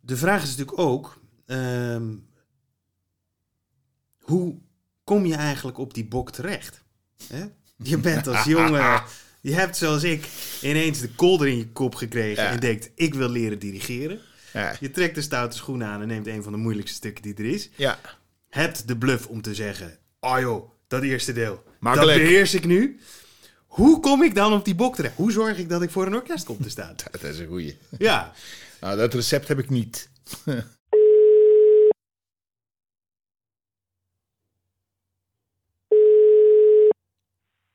de 0.00 0.16
vraag 0.16 0.42
is 0.42 0.48
natuurlijk 0.56 0.78
ook: 0.78 1.20
ehm, 1.46 2.12
hoe 4.18 4.58
kom 5.04 5.26
je 5.26 5.34
eigenlijk 5.34 5.78
op 5.78 5.94
die 5.94 6.04
bok 6.04 6.30
terecht? 6.32 6.82
Je 7.76 7.98
bent 7.98 8.26
als 8.26 8.44
jongen, 8.54 9.02
je 9.40 9.52
hebt 9.54 9.76
zoals 9.76 10.02
ik 10.02 10.28
ineens 10.62 11.00
de 11.00 11.08
kolder 11.08 11.48
in 11.48 11.56
je 11.56 11.68
kop 11.68 11.94
gekregen 11.94 12.42
Ja. 12.44 12.50
en 12.50 12.60
denkt: 12.60 12.90
ik 12.94 13.14
wil 13.14 13.28
leren 13.28 13.58
dirigeren. 13.58 14.20
Ja. 14.52 14.76
Je 14.80 14.90
trekt 14.90 15.14
de 15.14 15.22
stoute 15.22 15.56
schoenen 15.56 15.86
aan 15.88 16.00
en 16.00 16.08
neemt 16.08 16.26
een 16.26 16.42
van 16.42 16.52
de 16.52 16.58
moeilijkste 16.58 16.96
stukken 16.96 17.22
die 17.22 17.34
er 17.34 17.44
is. 17.54 17.70
ja. 17.76 17.98
Hebt 18.48 18.88
de 18.88 18.96
bluff 18.96 19.26
om 19.26 19.42
te 19.42 19.54
zeggen: 19.54 19.98
oh 20.20 20.36
joh, 20.40 20.70
dat 20.86 21.02
eerste 21.02 21.32
deel, 21.32 21.62
Makkelijk. 21.80 22.18
dat 22.18 22.26
beheers 22.26 22.54
ik 22.54 22.64
nu. 22.64 23.00
Hoe 23.66 24.00
kom 24.00 24.22
ik 24.22 24.34
dan 24.34 24.52
op 24.52 24.64
die 24.64 24.74
bok 24.74 24.94
terecht? 24.94 25.14
Hoe 25.16 25.32
zorg 25.32 25.58
ik 25.58 25.68
dat 25.68 25.82
ik 25.82 25.90
voor 25.90 26.06
een 26.06 26.14
orkest 26.14 26.44
kom 26.44 26.62
te 26.62 26.70
staan? 26.70 26.94
Dat 27.10 27.22
is 27.22 27.38
een 27.38 27.46
goeie. 27.46 27.78
Ja, 27.98 28.32
Nou, 28.80 28.96
dat 28.96 29.14
recept 29.14 29.48
heb 29.48 29.58
ik 29.58 29.70
niet. 29.70 30.10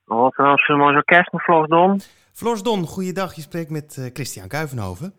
Rotterdam 0.06 0.58
Philharmonisch 0.58 0.98
Orkest 0.98 1.30
Floris 1.44 1.70
Dom. 1.70 2.00
Floors 2.34 2.64
Don, 2.64 2.88
goeiedag. 2.88 3.34
Je 3.34 3.42
spreekt 3.42 3.70
met 3.70 3.98
eh, 3.98 4.06
Christian 4.14 4.48
Kuivenhoven. 4.48 5.14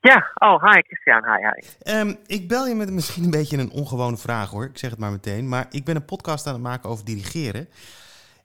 Ja, 0.00 0.32
oh, 0.34 0.62
hi 0.62 0.80
Christian, 0.80 1.24
hi, 1.24 1.46
hi. 1.46 1.66
Ehm, 1.78 2.14
ik 2.26 2.48
bel 2.48 2.66
je 2.66 2.74
met 2.74 2.90
misschien 2.90 3.24
een 3.24 3.30
beetje 3.30 3.58
een 3.58 3.70
ongewone 3.70 4.16
vraag 4.16 4.50
hoor. 4.50 4.64
Ik 4.64 4.78
zeg 4.78 4.90
het 4.90 4.98
maar 4.98 5.10
meteen. 5.10 5.48
Maar 5.48 5.66
ik 5.70 5.84
ben 5.84 5.96
een 5.96 6.04
podcast 6.04 6.46
aan 6.46 6.52
het 6.52 6.62
maken 6.62 6.90
over 6.90 7.04
dirigeren. 7.04 7.68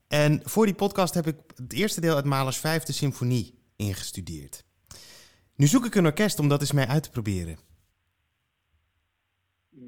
En 0.08 0.40
voor 0.44 0.64
die 0.64 0.74
podcast 0.74 1.14
heb 1.14 1.26
ik 1.26 1.36
het 1.56 1.72
eerste 1.72 2.00
deel 2.00 2.14
uit 2.14 2.24
Mahlers 2.24 2.58
vijfde 2.58 2.92
symfonie 2.92 3.58
ingestudeerd. 3.76 4.64
Nu 5.62 5.68
zoek 5.68 5.84
ik 5.84 5.94
een 5.94 6.06
orkest 6.06 6.38
om 6.38 6.48
dat 6.48 6.60
eens 6.60 6.72
mee 6.72 6.86
uit 6.86 7.02
te 7.02 7.10
proberen. 7.10 7.56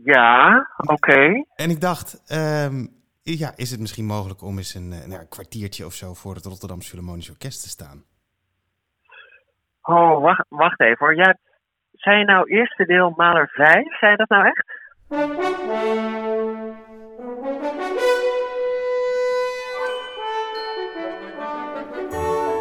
Ja, 0.04 0.68
oké. 0.76 1.44
En 1.54 1.70
ik 1.70 1.80
dacht, 1.80 2.22
ehm, 2.26 2.86
ja, 3.22 3.52
is 3.56 3.70
het 3.70 3.80
misschien 3.80 4.04
mogelijk 4.04 4.42
om 4.42 4.56
eens 4.56 4.74
een, 4.74 4.92
eh, 4.92 5.06
nou, 5.06 5.20
een 5.20 5.28
kwartiertje 5.28 5.86
of 5.86 5.92
zo 5.92 6.14
voor 6.14 6.34
het 6.34 6.44
Rotterdamse 6.44 6.88
Philharmonisch 6.88 7.30
Orkest 7.30 7.62
te 7.62 7.68
staan? 7.68 8.04
Oh, 9.82 10.22
wacht, 10.22 10.46
wacht 10.48 10.80
even 10.80 10.96
hoor. 10.98 11.16
Ja, 11.16 11.38
zei 11.92 12.18
je 12.18 12.24
nou 12.24 12.48
eerste 12.48 12.84
deel 12.84 13.12
Maler 13.16 13.48
5? 13.48 13.98
Zei 13.98 14.10
je 14.10 14.16
dat 14.16 14.28
nou 14.28 14.46
echt? 14.46 14.64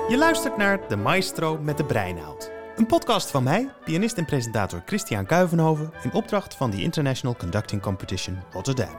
Je 0.10 0.18
luistert 0.18 0.58
naar 0.58 0.88
De 0.88 0.96
Maestro 0.96 1.58
met 1.58 1.78
de 1.78 1.86
Breinoud. 1.86 2.63
Een 2.76 2.86
podcast 2.86 3.32
van 3.32 3.44
mij, 3.44 3.74
pianist 3.84 4.18
en 4.18 4.26
presentator 4.26 4.84
Christian 4.86 5.26
Kuivenhoven... 5.26 5.92
in 6.04 6.14
opdracht 6.14 6.56
van 6.56 6.72
de 6.72 6.82
International 6.82 7.36
Conducting 7.36 7.82
Competition 7.82 8.40
Rotterdam. 8.52 8.90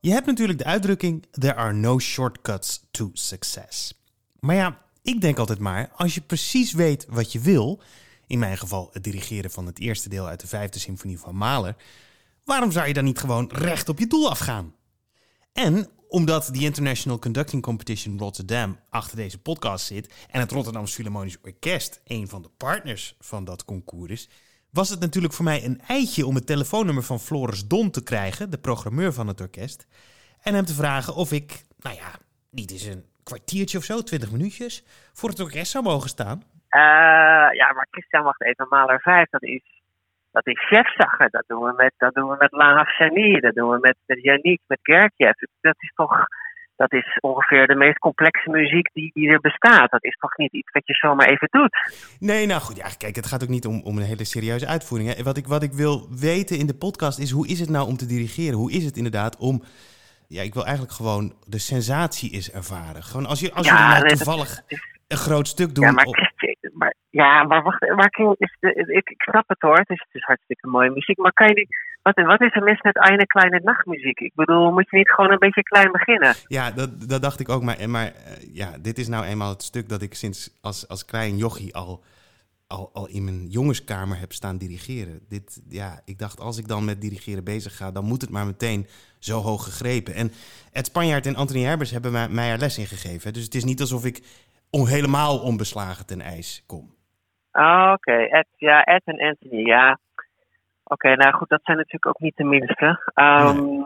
Je 0.00 0.12
hebt 0.12 0.26
natuurlijk 0.26 0.58
de 0.58 0.64
uitdrukking: 0.64 1.26
There 1.30 1.54
are 1.54 1.72
no 1.72 1.98
shortcuts 1.98 2.86
to 2.90 3.10
success. 3.12 4.02
Maar 4.40 4.56
ja, 4.56 4.78
ik 5.02 5.20
denk 5.20 5.38
altijd 5.38 5.58
maar, 5.58 5.90
als 5.96 6.14
je 6.14 6.20
precies 6.20 6.72
weet 6.72 7.06
wat 7.08 7.32
je 7.32 7.40
wil, 7.40 7.80
in 8.26 8.38
mijn 8.38 8.58
geval 8.58 8.90
het 8.92 9.04
dirigeren 9.04 9.50
van 9.50 9.66
het 9.66 9.78
eerste 9.78 10.08
deel 10.08 10.26
uit 10.26 10.40
de 10.40 10.46
vijfde 10.46 10.78
symfonie 10.78 11.18
van 11.18 11.36
Mahler, 11.36 11.76
waarom 12.44 12.72
zou 12.72 12.86
je 12.86 12.92
dan 12.92 13.04
niet 13.04 13.18
gewoon 13.18 13.50
recht 13.52 13.88
op 13.88 13.98
je 13.98 14.06
doel 14.06 14.30
afgaan? 14.30 14.74
En 15.52 15.88
omdat 16.08 16.48
de 16.52 16.58
International 16.58 17.18
Conducting 17.18 17.62
Competition 17.62 18.18
Rotterdam 18.18 18.78
achter 18.90 19.16
deze 19.16 19.38
podcast 19.38 19.86
zit 19.86 20.14
en 20.30 20.40
het 20.40 20.50
Rotterdamse 20.50 20.94
Philharmonisch 20.94 21.38
Orkest 21.42 22.00
een 22.04 22.28
van 22.28 22.42
de 22.42 22.50
partners 22.56 23.16
van 23.20 23.44
dat 23.44 23.64
concours 23.64 24.10
is, 24.10 24.28
was 24.70 24.88
het 24.88 25.00
natuurlijk 25.00 25.32
voor 25.32 25.44
mij 25.44 25.64
een 25.64 25.80
eitje 25.80 26.26
om 26.26 26.34
het 26.34 26.46
telefoonnummer 26.46 27.04
van 27.04 27.20
Floris 27.20 27.66
Don 27.66 27.90
te 27.90 28.02
krijgen, 28.02 28.50
de 28.50 28.58
programmeur 28.58 29.12
van 29.12 29.26
het 29.26 29.40
orkest, 29.40 29.86
en 30.40 30.54
hem 30.54 30.64
te 30.64 30.74
vragen 30.74 31.14
of 31.14 31.32
ik, 31.32 31.64
nou 31.78 31.96
ja, 31.96 32.18
niet 32.50 32.70
eens 32.70 32.82
een 32.82 33.04
kwartiertje 33.22 33.78
of 33.78 33.84
zo, 33.84 34.02
twintig 34.02 34.30
minuutjes, 34.30 34.82
voor 35.12 35.28
het 35.28 35.40
orkest 35.40 35.70
zou 35.70 35.84
mogen 35.84 36.08
staan. 36.08 36.42
Eh, 36.80 37.48
ja, 37.60 37.72
maar 37.74 37.86
Christian, 37.90 38.22
wacht 38.24 38.42
even. 38.42 38.66
Maler 38.68 39.00
5, 39.00 39.28
dat 39.30 39.42
is, 39.42 39.62
dat 40.32 40.46
is 40.46 40.66
chefzagger. 40.66 41.30
Dat 41.30 41.44
doen 41.46 41.62
we 41.64 41.72
met, 41.76 41.92
dat 41.96 42.14
doen 42.14 42.28
we 42.28 42.36
met 42.38 42.52
Laaf 42.52 42.88
Chani. 42.96 43.40
Dat 43.40 43.54
doen 43.54 43.70
we 43.70 43.78
met, 43.80 43.96
met 44.06 44.22
Yannick, 44.22 44.60
met 44.66 44.78
Gerkjev. 44.82 45.34
Dat 45.60 45.74
is 45.78 45.92
toch, 45.94 46.26
dat 46.76 46.92
is 46.92 47.18
ongeveer 47.20 47.66
de 47.66 47.74
meest 47.74 47.98
complexe 47.98 48.50
muziek 48.50 48.88
die, 48.92 49.10
die 49.14 49.28
er 49.30 49.40
bestaat. 49.40 49.90
Dat 49.90 50.04
is 50.04 50.16
toch 50.16 50.36
niet 50.36 50.52
iets 50.52 50.70
wat 50.72 50.86
je 50.86 50.94
zomaar 50.94 51.28
even 51.28 51.48
doet? 51.50 51.76
Nee, 52.18 52.46
nou 52.46 52.60
goed, 52.60 52.76
ja, 52.76 52.88
kijk, 52.98 53.16
het 53.16 53.26
gaat 53.26 53.42
ook 53.42 53.48
niet 53.48 53.66
om, 53.66 53.80
om 53.84 53.96
een 53.96 54.04
hele 54.04 54.24
serieuze 54.24 54.66
uitvoering. 54.66 55.14
Hè. 55.14 55.22
Wat, 55.22 55.36
ik, 55.36 55.46
wat 55.46 55.62
ik 55.62 55.72
wil 55.72 56.08
weten 56.20 56.58
in 56.58 56.66
de 56.66 56.74
podcast 56.76 57.18
is, 57.18 57.30
hoe 57.30 57.48
is 57.48 57.60
het 57.60 57.68
nou 57.70 57.86
om 57.86 57.96
te 57.96 58.06
dirigeren? 58.06 58.58
Hoe 58.58 58.72
is 58.72 58.84
het 58.84 58.96
inderdaad 58.96 59.36
om... 59.36 59.62
Ja, 60.28 60.42
ik 60.42 60.54
wil 60.54 60.64
eigenlijk 60.64 60.94
gewoon 60.94 61.34
de 61.46 61.58
sensatie 61.58 62.30
is 62.32 62.52
ervaren. 62.52 63.02
Gewoon 63.02 63.26
als, 63.26 63.40
je, 63.40 63.52
als 63.52 63.66
Ja, 63.66 63.88
nou 63.88 64.00
dat- 64.00 64.16
toevallig 64.16 64.60
een 65.08 65.16
groot 65.16 65.48
stuk 65.48 65.74
doen... 65.74 65.84
Ja, 65.84 65.90
maar, 65.92 66.04
op- 66.04 66.30
maar, 66.78 66.94
ja, 67.10 67.44
maar 67.44 67.62
wacht, 67.62 67.88
waar 67.88 68.34
is 68.38 68.56
de, 68.60 68.74
ik, 68.74 69.08
ik 69.08 69.22
snap 69.22 69.48
het 69.48 69.60
hoor, 69.60 69.76
het 69.76 69.90
is, 69.90 70.06
het 70.10 70.22
hartstikke 70.22 70.68
mooie 70.68 70.90
muziek, 70.90 71.18
maar 71.18 71.32
kan 71.32 71.46
je 71.46 71.54
niet, 71.54 71.76
wat, 72.02 72.26
wat 72.26 72.40
is 72.40 72.54
er 72.54 72.62
mis 72.62 72.80
met 72.80 72.96
eine 72.96 73.26
kleine 73.26 73.60
nachtmuziek? 73.64 74.20
Ik 74.20 74.34
bedoel, 74.34 74.72
moet 74.72 74.90
je 74.90 74.96
niet 74.96 75.10
gewoon 75.10 75.30
een 75.30 75.38
beetje 75.38 75.62
klein 75.62 75.92
beginnen? 75.92 76.34
Ja, 76.46 76.70
dat, 76.70 77.08
dat 77.08 77.22
dacht 77.22 77.40
ik 77.40 77.48
ook. 77.48 77.62
Maar, 77.62 77.90
maar 77.90 78.06
eh, 78.06 78.54
ja, 78.54 78.78
dit 78.78 78.98
is 78.98 79.08
nou 79.08 79.24
eenmaal 79.24 79.50
het 79.50 79.62
stuk 79.62 79.88
dat 79.88 80.02
ik 80.02 80.14
sinds 80.14 80.58
als, 80.60 80.88
als 80.88 81.04
klein 81.04 81.36
jochie 81.36 81.74
al, 81.74 82.04
al, 82.66 82.90
al 82.92 83.08
in 83.08 83.24
mijn 83.24 83.46
jongenskamer 83.46 84.18
heb 84.18 84.32
staan 84.32 84.58
dirigeren. 84.58 85.20
Dit, 85.28 85.62
ja, 85.68 86.00
ik 86.04 86.18
dacht, 86.18 86.40
als 86.40 86.58
ik 86.58 86.68
dan 86.68 86.84
met 86.84 87.00
dirigeren 87.00 87.44
bezig 87.44 87.76
ga, 87.76 87.90
dan 87.90 88.04
moet 88.04 88.20
het 88.20 88.30
maar 88.30 88.46
meteen 88.46 88.86
zo 89.18 89.40
hoog 89.40 89.64
gegrepen. 89.64 90.14
En 90.14 90.32
Ed 90.72 90.86
Spanjaard 90.86 91.26
en 91.26 91.36
Anthony 91.36 91.62
Herbers 91.62 91.90
hebben 91.90 92.12
mij, 92.12 92.28
mij 92.28 92.50
er 92.50 92.58
les 92.58 92.78
in 92.78 92.86
gegeven. 92.86 93.32
Dus 93.32 93.44
het 93.44 93.54
is 93.54 93.64
niet 93.64 93.80
alsof 93.80 94.04
ik 94.04 94.22
on, 94.70 94.86
helemaal 94.88 95.38
onbeslagen 95.38 96.06
ten 96.06 96.20
ijs 96.20 96.62
kom. 96.66 96.94
Ah, 97.50 97.92
Oké, 97.92 98.12
Ed, 98.12 98.46
ja, 98.56 98.84
Ed 98.84 99.02
en 99.04 99.20
Anthony, 99.20 99.66
ja. 99.66 99.98
Oké, 100.84 101.14
nou 101.16 101.34
goed, 101.34 101.48
dat 101.48 101.60
zijn 101.64 101.76
natuurlijk 101.76 102.06
ook 102.06 102.20
niet 102.20 102.36
de 102.36 102.44
minste. 102.44 103.10
Ehm, 103.14 103.80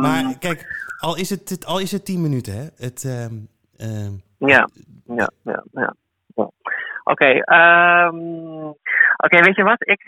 Maar 0.00 0.38
kijk, 0.38 0.66
al 0.98 1.16
is 1.16 1.30
het, 1.30 1.64
al 1.66 1.80
is 1.80 1.92
het 1.92 2.04
tien 2.04 2.20
minuten, 2.20 2.54
hè. 2.54 2.64
Het, 2.76 3.04
ehm, 3.04 3.34
ehm, 3.76 4.12
Ja, 4.38 4.68
ja, 5.04 5.30
ja, 5.42 5.64
ja. 5.72 5.94
ja. 6.34 6.50
Oké, 7.04 7.42
oké, 9.16 9.40
weet 9.40 9.56
je 9.56 9.62
wat? 9.62 9.88
Ik, 9.88 10.00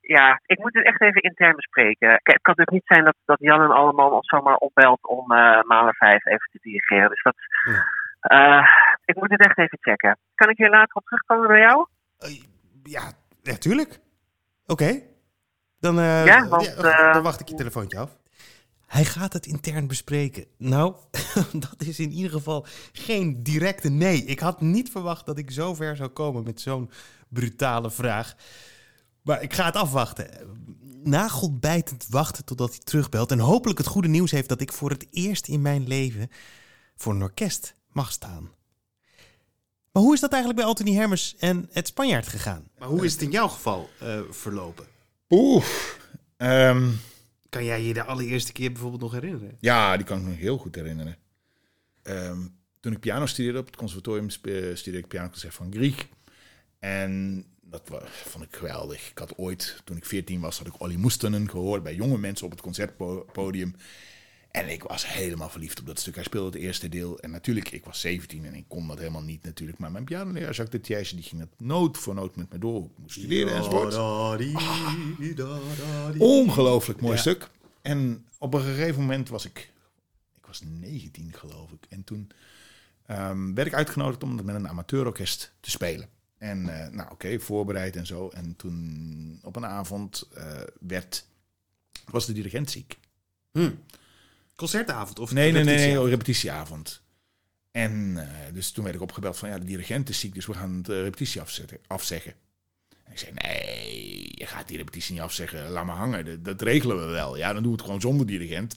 ja, 0.00 0.40
ik 0.46 0.58
moet 0.58 0.74
het 0.74 0.84
echt 0.84 1.00
even 1.00 1.22
intern 1.22 1.56
bespreken. 1.56 2.08
Kijk, 2.08 2.36
het 2.36 2.42
kan 2.42 2.54
natuurlijk 2.56 2.70
niet 2.70 2.86
zijn 2.86 3.04
dat, 3.04 3.14
dat 3.24 3.38
Jan 3.40 3.60
en 3.60 3.70
Alleman 3.70 4.12
ons 4.12 4.28
zomaar 4.28 4.56
opbelt 4.56 5.06
om 5.06 5.26
Maler 5.66 5.94
5 5.94 6.24
even 6.26 6.48
te 6.52 6.58
dirigeren. 6.62 7.08
Dus 7.08 7.22
dat, 7.22 7.34
Ja. 7.64 8.02
Eh, 8.24 8.66
ik 9.04 9.14
moet 9.16 9.30
het 9.30 9.40
echt 9.40 9.58
even 9.58 9.78
checken. 9.80 10.18
Kan 10.34 10.50
ik 10.50 10.56
hier 10.56 10.70
later 10.70 10.94
op 10.94 11.04
terugkomen 11.04 11.48
bij 11.48 11.60
jou? 11.60 11.86
Eh, 12.18 12.42
ja, 12.82 13.12
natuurlijk. 13.42 14.00
Oké. 14.66 15.00
Dan, 15.80 15.98
eh, 15.98 16.26
Ja, 16.26 16.48
want, 16.48 16.64
ja, 16.64 17.12
dan 17.12 17.22
wacht 17.22 17.40
ik 17.40 17.48
je 17.48 17.54
telefoontje 17.54 17.98
af. 17.98 18.18
Hij 18.86 19.04
gaat 19.04 19.32
het 19.32 19.46
intern 19.46 19.86
bespreken. 19.86 20.46
Nou, 20.58 20.94
dat 21.66 21.76
is 21.78 21.98
in 21.98 22.10
ieder 22.10 22.30
geval 22.30 22.66
geen 22.92 23.42
directe 23.42 23.88
nee. 23.88 24.24
Ik 24.24 24.40
had 24.40 24.60
niet 24.60 24.90
verwacht 24.90 25.26
dat 25.26 25.38
ik 25.38 25.50
zo 25.50 25.74
ver 25.74 25.96
zou 25.96 26.08
komen 26.08 26.44
met 26.44 26.60
zo'n 26.60 26.90
brutale 27.28 27.90
vraag. 27.90 28.34
Maar 29.22 29.42
ik 29.42 29.52
ga 29.52 29.64
het 29.64 29.76
afwachten. 29.76 30.28
Nagelbijtend 31.02 32.06
wachten 32.10 32.44
totdat 32.44 32.70
hij 32.70 32.78
terugbelt. 32.78 33.30
En 33.30 33.38
hopelijk 33.38 33.78
het 33.78 33.86
goede 33.86 34.08
nieuws 34.08 34.30
heeft 34.30 34.48
dat 34.48 34.60
ik 34.60 34.72
voor 34.72 34.90
het 34.90 35.06
eerst 35.10 35.48
in 35.48 35.62
mijn 35.62 35.86
leven 35.86 36.28
voor 36.96 37.14
een 37.14 37.22
orkest 37.22 37.74
mag 37.94 38.12
staan. 38.12 38.50
Maar 39.92 40.02
hoe 40.02 40.14
is 40.14 40.20
dat 40.20 40.30
eigenlijk 40.32 40.60
bij 40.62 40.70
Anthony 40.70 40.94
Hermers 40.94 41.34
en 41.38 41.68
het 41.72 41.86
Spanjaard 41.86 42.26
gegaan? 42.28 42.68
Maar 42.78 42.88
hoe 42.88 43.04
is 43.04 43.12
het 43.12 43.22
in 43.22 43.30
jouw 43.30 43.48
geval 43.48 43.90
eh, 44.00 44.20
verlopen? 44.30 44.86
Oeh. 45.30 45.64
Ehm, 46.36 46.90
Kan 47.48 47.64
jij 47.64 47.82
je 47.82 47.94
de 47.94 48.04
allereerste 48.04 48.52
keer 48.52 48.72
bijvoorbeeld 48.72 49.02
nog 49.02 49.12
herinneren? 49.12 49.56
ja, 49.60 49.96
die 49.96 50.06
kan 50.06 50.18
ik 50.18 50.22
me 50.24 50.30
nog 50.30 50.38
heel 50.38 50.58
goed 50.58 50.74
herinneren. 50.74 51.16
Ehm, 52.02 52.46
toen 52.80 52.92
ik 52.92 53.00
piano 53.00 53.26
studeerde 53.26 53.58
op 53.58 53.66
het 53.66 53.76
conservatorium, 53.76 54.30
studeerde 54.30 54.98
ik 54.98 55.08
pianoconcert 55.08 55.54
van 55.54 55.72
Griek. 55.72 56.08
En 56.78 57.44
dat 57.62 57.88
wa- 57.88 58.02
vond 58.06 58.44
ik 58.44 58.56
geweldig. 58.56 59.10
Ik 59.10 59.18
had 59.18 59.38
ooit, 59.38 59.80
toen 59.84 59.96
ik 59.96 60.04
14 60.04 60.40
was, 60.40 60.58
had 60.58 60.66
ik 60.66 60.80
Olly 60.80 60.94
Moestenen 60.96 61.50
gehoord 61.50 61.82
bij 61.82 61.94
jonge 61.94 62.18
mensen 62.18 62.44
op 62.46 62.52
het 62.52 62.60
concertpodium. 62.60 63.74
En 64.54 64.68
ik 64.68 64.82
was 64.82 65.06
helemaal 65.06 65.48
verliefd 65.48 65.80
op 65.80 65.86
dat 65.86 65.98
stuk. 65.98 66.14
Hij 66.14 66.24
speelde 66.24 66.50
het 66.56 66.66
eerste 66.66 66.88
deel. 66.88 67.18
En 67.18 67.30
natuurlijk, 67.30 67.70
ik 67.70 67.84
was 67.84 68.00
17 68.00 68.44
en 68.44 68.54
ik 68.54 68.64
kon 68.68 68.88
dat 68.88 68.98
helemaal 68.98 69.22
niet 69.22 69.42
natuurlijk. 69.42 69.78
Maar 69.78 69.90
mijn 69.90 70.04
pianoleraar, 70.04 70.54
Jacques 70.54 70.70
de 70.70 70.80
Thijssen, 70.80 71.16
die 71.16 71.24
ging 71.24 71.40
het 71.40 71.60
noot 71.60 71.98
voor 71.98 72.14
noot 72.14 72.36
met 72.36 72.52
me 72.52 72.58
door. 72.58 72.84
Ik 72.84 72.90
moest 72.96 73.14
studeren 73.14 73.54
enzovoort. 73.54 73.94
Ongelooflijk 76.18 77.00
mooi 77.00 77.18
stuk. 77.18 77.50
En 77.82 78.26
op 78.38 78.54
een 78.54 78.60
gegeven 78.60 79.00
moment 79.00 79.28
was 79.28 79.44
ik, 79.44 79.72
ik 80.36 80.46
was 80.46 80.60
19 80.80 81.32
geloof 81.32 81.70
ik. 81.70 81.86
En 81.88 82.04
toen 82.04 82.30
ehm, 83.06 83.54
werd 83.54 83.66
ik 83.66 83.74
uitgenodigd 83.74 84.22
om 84.22 84.34
met 84.34 84.54
een 84.54 84.68
amateurorkest 84.68 85.52
te 85.60 85.70
spelen. 85.70 86.08
En 86.38 86.68
eh, 86.68 86.90
nou 86.90 87.10
oké, 87.10 87.40
voorbereid 87.40 87.96
en 87.96 88.06
zo. 88.06 88.28
En 88.28 88.56
toen 88.56 89.38
op 89.42 89.56
een 89.56 89.66
avond 89.66 90.28
eh, 90.34 90.60
werd, 90.80 91.26
was 92.04 92.26
de 92.26 92.32
dirigent 92.32 92.70
ziek. 92.70 92.98
Concertavond 94.56 95.18
of 95.18 95.32
Nee, 95.32 95.52
nee, 95.52 95.64
nee, 95.64 95.76
nee, 95.76 96.08
repetitieavond. 96.08 97.02
En 97.70 98.16
eh, 98.16 98.52
dus 98.52 98.70
toen 98.70 98.84
werd 98.84 98.96
ik 98.96 99.02
opgebeld 99.02 99.36
van 99.36 99.48
ja, 99.48 99.58
de 99.58 99.64
dirigent 99.64 100.08
is 100.08 100.20
ziek, 100.20 100.34
dus 100.34 100.46
we 100.46 100.54
gaan 100.54 100.82
de 100.82 101.02
repetitie 101.02 101.40
afzetten, 101.40 101.78
afzeggen. 101.86 102.34
En 103.04 103.12
ik 103.12 103.18
zei, 103.18 103.32
nee, 103.34 104.28
je 104.34 104.46
gaat 104.46 104.68
die 104.68 104.76
repetitie 104.76 105.12
niet 105.12 105.22
afzeggen, 105.22 105.70
laat 105.70 105.84
maar 105.84 105.96
hangen, 105.96 106.24
dat, 106.24 106.44
dat 106.44 106.62
regelen 106.62 107.06
we 107.06 107.12
wel. 107.12 107.36
Ja, 107.36 107.52
dan 107.52 107.62
doen 107.62 107.70
we 107.70 107.76
het 107.76 107.86
gewoon 107.86 108.00
zonder 108.00 108.26
dirigent. 108.26 108.74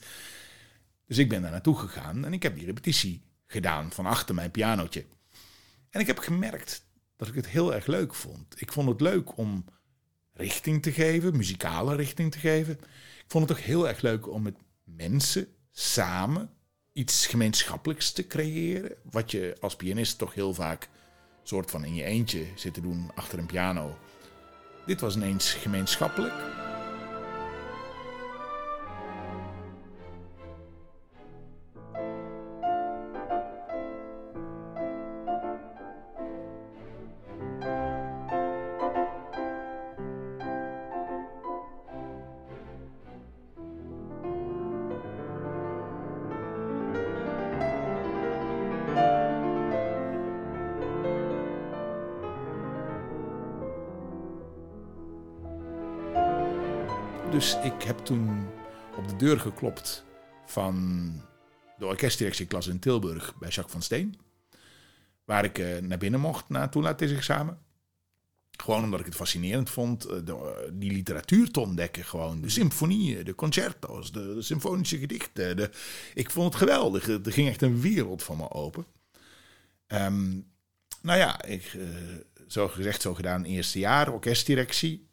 Dus 1.06 1.18
ik 1.18 1.28
ben 1.28 1.42
daar 1.42 1.50
naartoe 1.50 1.78
gegaan 1.78 2.24
en 2.24 2.32
ik 2.32 2.42
heb 2.42 2.54
die 2.54 2.66
repetitie 2.66 3.22
gedaan 3.46 3.92
van 3.92 4.06
achter 4.06 4.34
mijn 4.34 4.50
pianootje. 4.50 5.04
En 5.90 6.00
ik 6.00 6.06
heb 6.06 6.18
gemerkt 6.18 6.84
dat 7.16 7.28
ik 7.28 7.34
het 7.34 7.48
heel 7.48 7.74
erg 7.74 7.86
leuk 7.86 8.14
vond. 8.14 8.60
Ik 8.60 8.72
vond 8.72 8.88
het 8.88 9.00
leuk 9.00 9.36
om 9.36 9.64
richting 10.32 10.82
te 10.82 10.92
geven, 10.92 11.36
muzikale 11.36 11.96
richting 11.96 12.32
te 12.32 12.38
geven. 12.38 12.74
Ik 13.18 13.24
vond 13.26 13.48
het 13.48 13.58
ook 13.58 13.64
heel 13.64 13.88
erg 13.88 14.00
leuk 14.00 14.28
om 14.28 14.42
met 14.42 14.56
mensen 14.84 15.48
samen 15.72 16.50
iets 16.92 17.26
gemeenschappelijks 17.26 18.12
te 18.12 18.26
creëren. 18.26 18.96
Wat 19.10 19.30
je 19.30 19.56
als 19.60 19.76
pianist 19.76 20.18
toch 20.18 20.34
heel 20.34 20.54
vaak 20.54 20.88
soort 21.42 21.70
van 21.70 21.84
in 21.84 21.94
je 21.94 22.04
eentje 22.04 22.46
zit 22.54 22.74
te 22.74 22.80
doen 22.80 23.10
achter 23.14 23.38
een 23.38 23.46
piano. 23.46 23.98
Dit 24.86 25.00
was 25.00 25.16
ineens 25.16 25.52
gemeenschappelijk. 25.52 26.34
Dus 57.38 57.56
ik 57.62 57.82
heb 57.82 57.98
toen 57.98 58.46
op 58.96 59.08
de 59.08 59.16
deur 59.16 59.40
geklopt 59.40 60.04
van 60.46 61.12
de 61.76 61.86
orkestdirectieklas 61.86 62.66
in 62.66 62.78
Tilburg 62.78 63.34
bij 63.36 63.48
Jacques 63.48 63.72
van 63.72 63.82
Steen. 63.82 64.18
Waar 65.24 65.44
ik 65.44 65.58
eh, 65.58 65.78
naar 65.78 65.98
binnen 65.98 66.20
mocht 66.20 66.48
na 66.48 66.68
toelatingsexamen. 66.68 67.58
Gewoon 68.50 68.84
omdat 68.84 69.00
ik 69.00 69.06
het 69.06 69.14
fascinerend 69.14 69.70
vond 69.70 70.04
eh, 70.04 70.16
de, 70.24 70.68
die 70.72 70.92
literatuur 70.92 71.50
te 71.50 71.60
ontdekken. 71.60 72.04
Gewoon 72.04 72.40
de 72.40 72.48
symfonieën, 72.48 73.24
de 73.24 73.34
concerto's, 73.34 74.12
de, 74.12 74.42
symfonische 74.42 74.98
gedichten. 74.98 75.70
Ik 76.14 76.30
vond 76.30 76.52
het 76.52 76.62
geweldig. 76.62 77.08
Er 77.08 77.32
ging 77.32 77.48
echt 77.48 77.62
een 77.62 77.80
wereld 77.80 78.22
van 78.22 78.36
me 78.36 78.50
open. 78.50 78.86
Ehm, 79.86 80.30
nou 81.02 81.18
ja, 81.18 81.44
ik, 81.44 81.64
eh, 81.64 81.86
zo 82.48 82.68
gezegd, 82.68 83.02
zo 83.02 83.14
gedaan, 83.14 83.44
eerste 83.44 83.78
jaar, 83.78 84.12
orkestdirectie. 84.12 85.07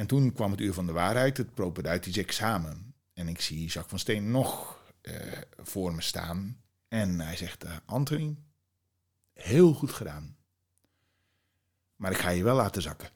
En 0.00 0.06
toen 0.06 0.32
kwam 0.32 0.50
het 0.50 0.60
uur 0.60 0.72
van 0.72 0.86
de 0.86 0.92
waarheid, 0.92 1.36
het 1.36 1.54
propedeutisch 1.54 2.16
examen. 2.16 2.94
En 3.12 3.28
ik 3.28 3.40
zie 3.40 3.58
Jacques 3.58 3.86
van 3.86 3.98
Steen 3.98 4.30
nog 4.30 4.82
eh, 5.00 5.14
voor 5.56 5.94
me 5.94 6.00
staan. 6.00 6.62
En 6.88 7.20
hij 7.20 7.36
zegt, 7.36 7.64
eh, 7.64 7.76
Anthony, 7.84 8.36
heel 9.32 9.74
goed 9.74 9.90
gedaan. 9.92 10.36
Maar 11.96 12.10
ik 12.10 12.16
ga 12.16 12.30
je 12.30 12.42
wel 12.42 12.56
laten 12.56 12.82
zakken. 12.82 13.10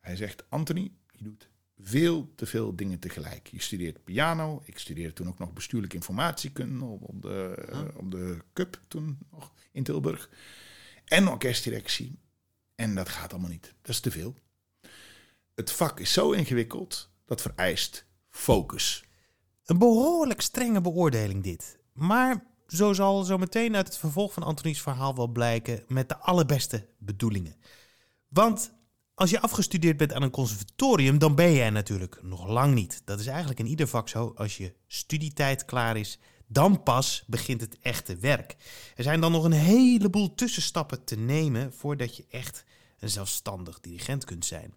Hij 0.00 0.16
zegt, 0.16 0.44
Anthony, 0.48 0.92
je 1.10 1.24
doet 1.24 1.48
veel 1.78 2.34
te 2.34 2.46
veel 2.46 2.76
dingen 2.76 2.98
tegelijk. 2.98 3.46
Je 3.46 3.60
studeert 3.60 4.04
piano. 4.04 4.62
Ik 4.64 4.78
studeerde 4.78 5.12
toen 5.12 5.28
ook 5.28 5.38
nog 5.38 5.52
bestuurlijke 5.52 5.96
informatiekunde 5.96 6.84
op, 6.84 7.02
op, 7.02 7.22
de, 7.22 7.66
eh, 7.70 7.80
op 7.96 8.10
de 8.10 8.38
CUP 8.52 8.80
toen 8.88 9.18
nog 9.30 9.52
in 9.72 9.82
Tilburg. 9.82 10.30
En 11.04 11.28
orkestdirectie. 11.28 12.18
En 12.74 12.94
dat 12.94 13.08
gaat 13.08 13.32
allemaal 13.32 13.50
niet. 13.50 13.74
Dat 13.80 13.90
is 13.90 14.00
te 14.00 14.10
veel. 14.10 14.42
Het 15.54 15.72
vak 15.72 16.00
is 16.00 16.12
zo 16.12 16.30
ingewikkeld, 16.30 17.10
dat 17.26 17.40
vereist 17.40 18.06
focus. 18.30 19.04
Een 19.64 19.78
behoorlijk 19.78 20.40
strenge 20.40 20.80
beoordeling 20.80 21.42
dit. 21.42 21.78
Maar 21.92 22.46
zo 22.66 22.92
zal 22.92 23.22
zo 23.22 23.38
meteen 23.38 23.76
uit 23.76 23.86
het 23.86 23.98
vervolg 23.98 24.32
van 24.32 24.42
Antonies 24.42 24.82
verhaal 24.82 25.14
wel 25.14 25.26
blijken 25.26 25.84
met 25.88 26.08
de 26.08 26.18
allerbeste 26.18 26.88
bedoelingen. 26.98 27.56
Want 28.28 28.72
als 29.14 29.30
je 29.30 29.40
afgestudeerd 29.40 29.96
bent 29.96 30.12
aan 30.12 30.22
een 30.22 30.30
conservatorium, 30.30 31.18
dan 31.18 31.34
ben 31.34 31.60
er 31.60 31.72
natuurlijk 31.72 32.22
nog 32.22 32.48
lang 32.48 32.74
niet. 32.74 33.02
Dat 33.04 33.20
is 33.20 33.26
eigenlijk 33.26 33.60
in 33.60 33.66
ieder 33.66 33.88
vak 33.88 34.08
zo. 34.08 34.32
Als 34.36 34.56
je 34.56 34.74
studietijd 34.86 35.64
klaar 35.64 35.96
is, 35.96 36.18
dan 36.46 36.82
pas 36.82 37.24
begint 37.26 37.60
het 37.60 37.78
echte 37.78 38.16
werk. 38.16 38.56
Er 38.96 39.02
zijn 39.02 39.20
dan 39.20 39.32
nog 39.32 39.44
een 39.44 39.52
heleboel 39.52 40.34
tussenstappen 40.34 41.04
te 41.04 41.16
nemen 41.16 41.72
voordat 41.72 42.16
je 42.16 42.26
echt 42.30 42.64
een 42.98 43.10
zelfstandig 43.10 43.80
dirigent 43.80 44.24
kunt 44.24 44.44
zijn. 44.44 44.74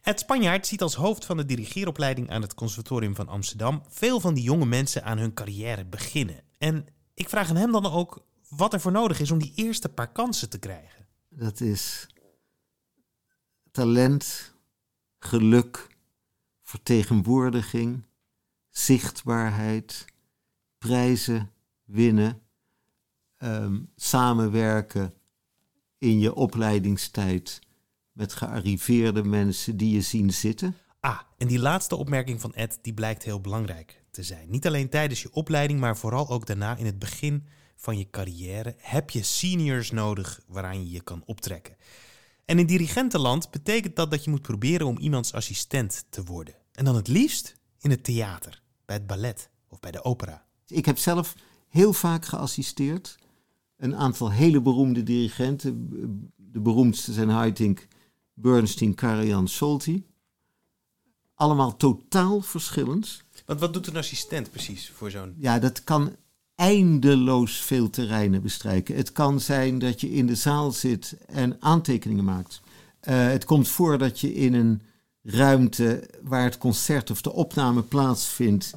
Het 0.00 0.20
Spanjaard 0.20 0.66
ziet 0.66 0.82
als 0.82 0.94
hoofd 0.94 1.24
van 1.24 1.36
de 1.36 1.44
dirigeeropleiding 1.44 2.30
aan 2.30 2.42
het 2.42 2.54
Conservatorium 2.54 3.14
van 3.14 3.28
Amsterdam 3.28 3.82
veel 3.88 4.20
van 4.20 4.34
die 4.34 4.42
jonge 4.42 4.66
mensen 4.66 5.04
aan 5.04 5.18
hun 5.18 5.34
carrière 5.34 5.84
beginnen. 5.84 6.42
En 6.58 6.86
ik 7.14 7.28
vraag 7.28 7.48
aan 7.48 7.56
hem 7.56 7.72
dan 7.72 7.86
ook 7.86 8.24
wat 8.48 8.72
er 8.72 8.80
voor 8.80 8.92
nodig 8.92 9.20
is 9.20 9.30
om 9.30 9.38
die 9.38 9.52
eerste 9.54 9.88
paar 9.88 10.12
kansen 10.12 10.48
te 10.50 10.58
krijgen. 10.58 11.06
Dat 11.28 11.60
is 11.60 12.06
talent, 13.70 14.54
geluk, 15.18 15.96
vertegenwoordiging, 16.62 18.02
zichtbaarheid, 18.68 20.04
prijzen 20.78 21.50
winnen, 21.84 22.42
ehm, 23.36 23.80
samenwerken 23.96 25.14
in 25.98 26.18
je 26.18 26.34
opleidingstijd 26.34 27.60
met 28.20 28.32
gearriveerde 28.32 29.24
mensen 29.24 29.76
die 29.76 29.94
je 29.94 30.00
zien 30.00 30.32
zitten. 30.32 30.76
Ah, 31.00 31.20
en 31.38 31.46
die 31.46 31.58
laatste 31.58 31.96
opmerking 31.96 32.40
van 32.40 32.54
Ed 32.54 32.78
die 32.82 32.94
blijkt 32.94 33.22
heel 33.22 33.40
belangrijk 33.40 34.02
te 34.10 34.22
zijn. 34.22 34.50
Niet 34.50 34.66
alleen 34.66 34.88
tijdens 34.88 35.22
je 35.22 35.32
opleiding, 35.32 35.80
maar 35.80 35.96
vooral 35.96 36.28
ook 36.28 36.46
daarna 36.46 36.76
in 36.76 36.86
het 36.86 36.98
begin 36.98 37.46
van 37.76 37.98
je 37.98 38.10
carrière 38.10 38.74
heb 38.78 39.10
je 39.10 39.22
seniors 39.22 39.90
nodig 39.90 40.40
waaraan 40.46 40.84
je 40.84 40.90
je 40.90 41.00
kan 41.00 41.22
optrekken. 41.24 41.76
En 42.44 42.58
in 42.58 42.66
dirigentenland 42.66 43.50
betekent 43.50 43.96
dat 43.96 44.10
dat 44.10 44.24
je 44.24 44.30
moet 44.30 44.42
proberen 44.42 44.86
om 44.86 44.98
iemands 44.98 45.32
assistent 45.32 46.04
te 46.10 46.24
worden. 46.24 46.54
En 46.72 46.84
dan 46.84 46.96
het 46.96 47.08
liefst 47.08 47.54
in 47.80 47.90
het 47.90 48.04
theater, 48.04 48.62
bij 48.84 48.96
het 48.96 49.06
ballet 49.06 49.50
of 49.68 49.80
bij 49.80 49.90
de 49.90 50.04
opera. 50.04 50.44
Ik 50.66 50.86
heb 50.86 50.98
zelf 50.98 51.34
heel 51.68 51.92
vaak 51.92 52.24
geassisteerd. 52.24 53.18
Een 53.76 53.96
aantal 53.96 54.30
hele 54.30 54.60
beroemde 54.60 55.02
dirigenten. 55.02 55.88
De 56.36 56.60
beroemdste 56.60 57.12
zijn 57.12 57.28
Haitink, 57.28 57.88
Bernstein, 58.40 58.94
Karajan, 58.94 59.48
Solti. 59.48 60.06
Allemaal 61.34 61.76
totaal 61.76 62.40
verschillend. 62.40 63.22
Want 63.46 63.60
wat 63.60 63.72
doet 63.72 63.86
een 63.86 63.96
assistent 63.96 64.50
precies 64.50 64.90
voor 64.94 65.10
zo'n... 65.10 65.34
Ja, 65.36 65.58
dat 65.58 65.84
kan 65.84 66.16
eindeloos 66.54 67.56
veel 67.56 67.90
terreinen 67.90 68.42
bestrijken. 68.42 68.96
Het 68.96 69.12
kan 69.12 69.40
zijn 69.40 69.78
dat 69.78 70.00
je 70.00 70.10
in 70.10 70.26
de 70.26 70.34
zaal 70.34 70.70
zit 70.70 71.16
en 71.26 71.56
aantekeningen 71.60 72.24
maakt. 72.24 72.60
Uh, 73.08 73.26
het 73.26 73.44
komt 73.44 73.68
voor 73.68 73.98
dat 73.98 74.20
je 74.20 74.34
in 74.34 74.54
een 74.54 74.82
ruimte 75.22 76.10
waar 76.22 76.44
het 76.44 76.58
concert 76.58 77.10
of 77.10 77.22
de 77.22 77.32
opname 77.32 77.82
plaatsvindt, 77.82 78.74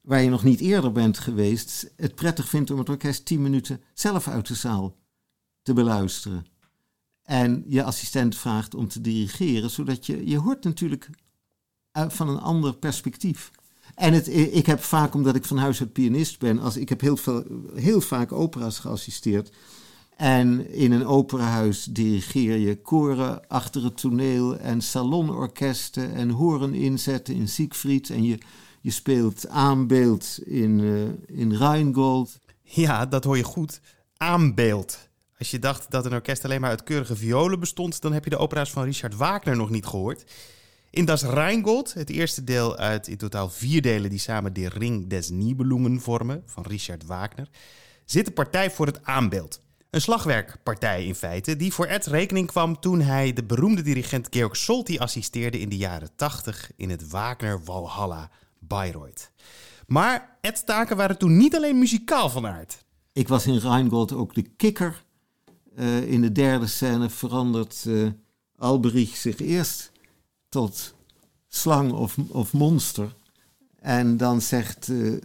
waar 0.00 0.22
je 0.22 0.30
nog 0.30 0.44
niet 0.44 0.60
eerder 0.60 0.92
bent 0.92 1.18
geweest, 1.18 1.90
het 1.96 2.14
prettig 2.14 2.48
vindt 2.48 2.70
om 2.70 2.78
het 2.78 2.88
orkest 2.88 3.24
tien 3.24 3.42
minuten 3.42 3.80
zelf 3.94 4.28
uit 4.28 4.46
de 4.46 4.54
zaal 4.54 4.96
te 5.62 5.72
beluisteren. 5.72 6.46
En 7.24 7.64
je 7.66 7.82
assistent 7.82 8.36
vraagt 8.36 8.74
om 8.74 8.88
te 8.88 9.00
dirigeren, 9.00 9.70
zodat 9.70 10.06
je, 10.06 10.26
je 10.28 10.38
hoort 10.38 10.64
natuurlijk 10.64 11.10
van 11.92 12.28
een 12.28 12.40
ander 12.40 12.76
perspectief. 12.76 13.50
En 13.94 14.12
het, 14.12 14.28
ik 14.54 14.66
heb 14.66 14.82
vaak, 14.82 15.14
omdat 15.14 15.34
ik 15.34 15.44
van 15.44 15.56
huis 15.56 15.80
uit 15.80 15.92
pianist 15.92 16.38
ben, 16.38 16.58
als, 16.58 16.76
ik 16.76 16.88
heb 16.88 17.00
heel, 17.00 17.16
veel, 17.16 17.44
heel 17.74 18.00
vaak 18.00 18.32
opera's 18.32 18.78
geassisteerd. 18.78 19.52
En 20.16 20.70
in 20.70 20.92
een 20.92 21.06
operahuis 21.06 21.84
dirigeer 21.84 22.56
je 22.56 22.82
koren 22.82 23.48
achter 23.48 23.84
het 23.84 23.96
toneel 23.96 24.58
en 24.58 24.80
salonorkesten 24.80 26.14
en 26.14 26.30
horen 26.30 26.74
inzetten 26.74 27.34
in 27.34 27.48
Siegfried. 27.48 28.10
En 28.10 28.24
je, 28.24 28.38
Je 28.80 28.90
speelt 28.90 29.48
aanbeeld 29.48 30.38
in, 30.44 30.78
uh, 30.78 31.08
in 31.26 31.52
Rheingold. 31.52 32.38
Ja, 32.62 33.06
dat 33.06 33.24
hoor 33.24 33.36
je 33.36 33.42
goed. 33.42 33.80
Aanbeeld. 34.16 35.08
Als 35.44 35.52
je 35.52 35.58
dacht 35.58 35.90
dat 35.90 36.04
een 36.04 36.12
orkest 36.12 36.44
alleen 36.44 36.60
maar 36.60 36.70
uit 36.70 36.82
keurige 36.82 37.16
violen 37.16 37.60
bestond, 37.60 38.00
dan 38.00 38.12
heb 38.12 38.24
je 38.24 38.30
de 38.30 38.36
opera's 38.36 38.70
van 38.70 38.84
Richard 38.84 39.16
Wagner 39.16 39.56
nog 39.56 39.70
niet 39.70 39.86
gehoord. 39.86 40.24
In 40.90 41.04
Das 41.04 41.22
Rheingold, 41.22 41.94
het 41.94 42.10
eerste 42.10 42.44
deel 42.44 42.76
uit 42.76 43.08
in 43.08 43.16
totaal 43.16 43.50
vier 43.50 43.82
delen 43.82 44.10
die 44.10 44.18
samen 44.18 44.52
de 44.52 44.68
Ring 44.68 45.08
des 45.08 45.30
Nibelungen 45.30 46.00
vormen, 46.00 46.42
van 46.46 46.64
Richard 46.68 47.06
Wagner, 47.06 47.48
zit 48.04 48.24
de 48.24 48.30
partij 48.30 48.70
voor 48.70 48.86
het 48.86 49.04
aanbeeld. 49.04 49.60
Een 49.90 50.00
slagwerkpartij 50.00 51.04
in 51.04 51.14
feite, 51.14 51.56
die 51.56 51.72
voor 51.72 51.86
Ed 51.86 52.06
rekening 52.06 52.46
kwam 52.46 52.80
toen 52.80 53.00
hij 53.00 53.32
de 53.32 53.44
beroemde 53.44 53.82
dirigent 53.82 54.26
Georg 54.30 54.56
Solti 54.56 54.98
assisteerde 54.98 55.58
in 55.58 55.68
de 55.68 55.76
jaren 55.76 56.10
80 56.16 56.70
in 56.76 56.90
het 56.90 57.08
Wagner 57.08 57.64
Walhalla 57.64 58.30
Bayreuth. 58.58 59.30
Maar 59.86 60.36
Ed's 60.40 60.64
taken 60.64 60.96
waren 60.96 61.18
toen 61.18 61.36
niet 61.36 61.56
alleen 61.56 61.78
muzikaal 61.78 62.30
van 62.30 62.46
aard. 62.46 62.84
Ik 63.12 63.28
was 63.28 63.46
in 63.46 63.58
Rheingold 63.58 64.12
ook 64.12 64.34
de 64.34 64.42
kikker. 64.42 65.03
Uh, 65.78 66.10
in 66.10 66.20
de 66.20 66.32
derde 66.32 66.66
scène 66.66 67.10
verandert 67.10 67.84
uh, 67.86 68.08
Alberich 68.56 69.16
zich 69.16 69.38
eerst 69.38 69.92
tot 70.48 70.94
slang 71.48 71.92
of, 71.92 72.16
of 72.28 72.52
monster. 72.52 73.14
En 73.80 74.16
dan 74.16 74.40
zegt 74.40 74.88
uh, 74.88 75.22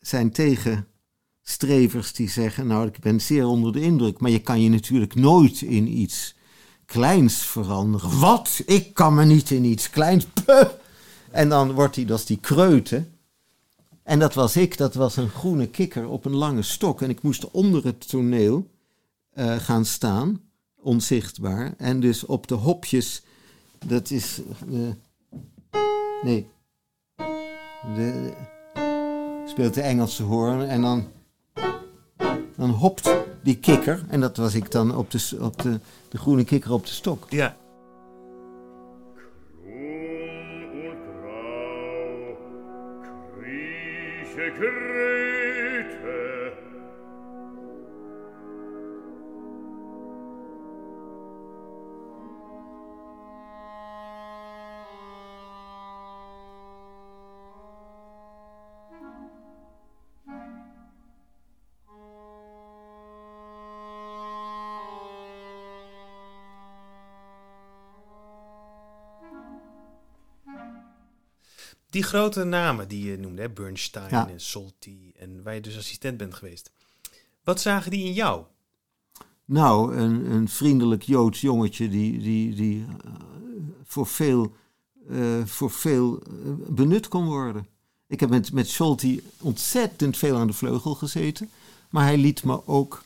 zijn 0.00 0.32
tegenstrevers 0.32 2.12
die 2.12 2.30
zeggen, 2.30 2.66
nou 2.66 2.86
ik 2.86 2.98
ben 3.00 3.20
zeer 3.20 3.46
onder 3.46 3.72
de 3.72 3.80
indruk, 3.80 4.20
maar 4.20 4.30
je 4.30 4.40
kan 4.40 4.60
je 4.62 4.68
natuurlijk 4.68 5.14
nooit 5.14 5.60
in 5.60 5.98
iets 5.98 6.34
kleins 6.84 7.36
veranderen. 7.36 8.18
Wat? 8.18 8.62
Ik 8.66 8.94
kan 8.94 9.14
me 9.14 9.24
niet 9.24 9.50
in 9.50 9.64
iets 9.64 9.90
kleins. 9.90 10.26
En 11.30 11.48
dan 11.48 11.72
wordt 11.72 11.96
hij, 11.96 12.04
dat 12.04 12.18
is 12.18 12.24
die 12.24 12.40
kreute. 12.40 13.04
En 14.02 14.18
dat 14.18 14.34
was 14.34 14.56
ik, 14.56 14.76
dat 14.76 14.94
was 14.94 15.16
een 15.16 15.28
groene 15.28 15.66
kikker 15.66 16.08
op 16.08 16.24
een 16.24 16.34
lange 16.36 16.62
stok. 16.62 17.02
En 17.02 17.10
ik 17.10 17.22
moest 17.22 17.50
onder 17.50 17.84
het 17.84 18.08
toneel 18.08 18.70
uh, 19.34 19.56
gaan 19.56 19.84
staan, 19.84 20.40
onzichtbaar. 20.76 21.74
En 21.76 22.00
dus 22.00 22.24
op 22.26 22.46
de 22.46 22.54
hopjes, 22.54 23.22
dat 23.86 24.10
is. 24.10 24.40
Uh, 24.68 24.88
nee. 26.22 26.48
De, 27.94 28.32
speelt 29.46 29.74
de 29.74 29.82
Engelse 29.82 30.22
hoorn 30.22 30.68
en 30.68 30.80
dan. 30.80 31.08
Dan 32.56 32.70
hopt 32.70 33.10
die 33.42 33.58
kikker, 33.58 34.04
en 34.08 34.20
dat 34.20 34.36
was 34.36 34.54
ik 34.54 34.70
dan 34.70 34.96
op 34.96 35.10
de, 35.10 35.36
op 35.40 35.62
de, 35.62 35.80
de 36.08 36.18
groene 36.18 36.44
kikker 36.44 36.72
op 36.72 36.86
de 36.86 36.92
stok. 36.92 37.26
Ja. 37.28 37.56
Die 71.90 72.02
grote 72.02 72.44
namen 72.44 72.88
die 72.88 73.10
je 73.10 73.18
noemde, 73.18 73.42
hè? 73.42 73.50
Bernstein 73.50 74.28
en 74.28 74.40
Solti, 74.40 75.12
en 75.18 75.42
waar 75.42 75.54
je 75.54 75.60
dus 75.60 75.76
assistent 75.76 76.16
bent 76.16 76.34
geweest. 76.34 76.70
Wat 77.44 77.60
zagen 77.60 77.90
die 77.90 78.04
in 78.04 78.12
jou? 78.12 78.44
Nou, 79.44 79.96
een, 79.96 80.30
een 80.30 80.48
vriendelijk 80.48 81.02
Joods 81.02 81.40
jongetje 81.40 81.88
die, 81.88 82.18
die, 82.18 82.54
die 82.54 82.78
uh, 82.78 82.86
voor 83.84 84.06
veel, 84.06 84.56
uh, 85.08 85.44
voor 85.44 85.70
veel 85.70 86.22
uh, 86.28 86.52
benut 86.68 87.08
kon 87.08 87.24
worden. 87.24 87.66
Ik 88.06 88.20
heb 88.20 88.30
met, 88.30 88.52
met 88.52 88.68
Solti 88.68 89.22
ontzettend 89.40 90.16
veel 90.16 90.36
aan 90.36 90.46
de 90.46 90.52
vleugel 90.52 90.94
gezeten. 90.94 91.50
Maar 91.90 92.04
hij 92.04 92.18
liet 92.18 92.44
me 92.44 92.66
ook 92.66 93.02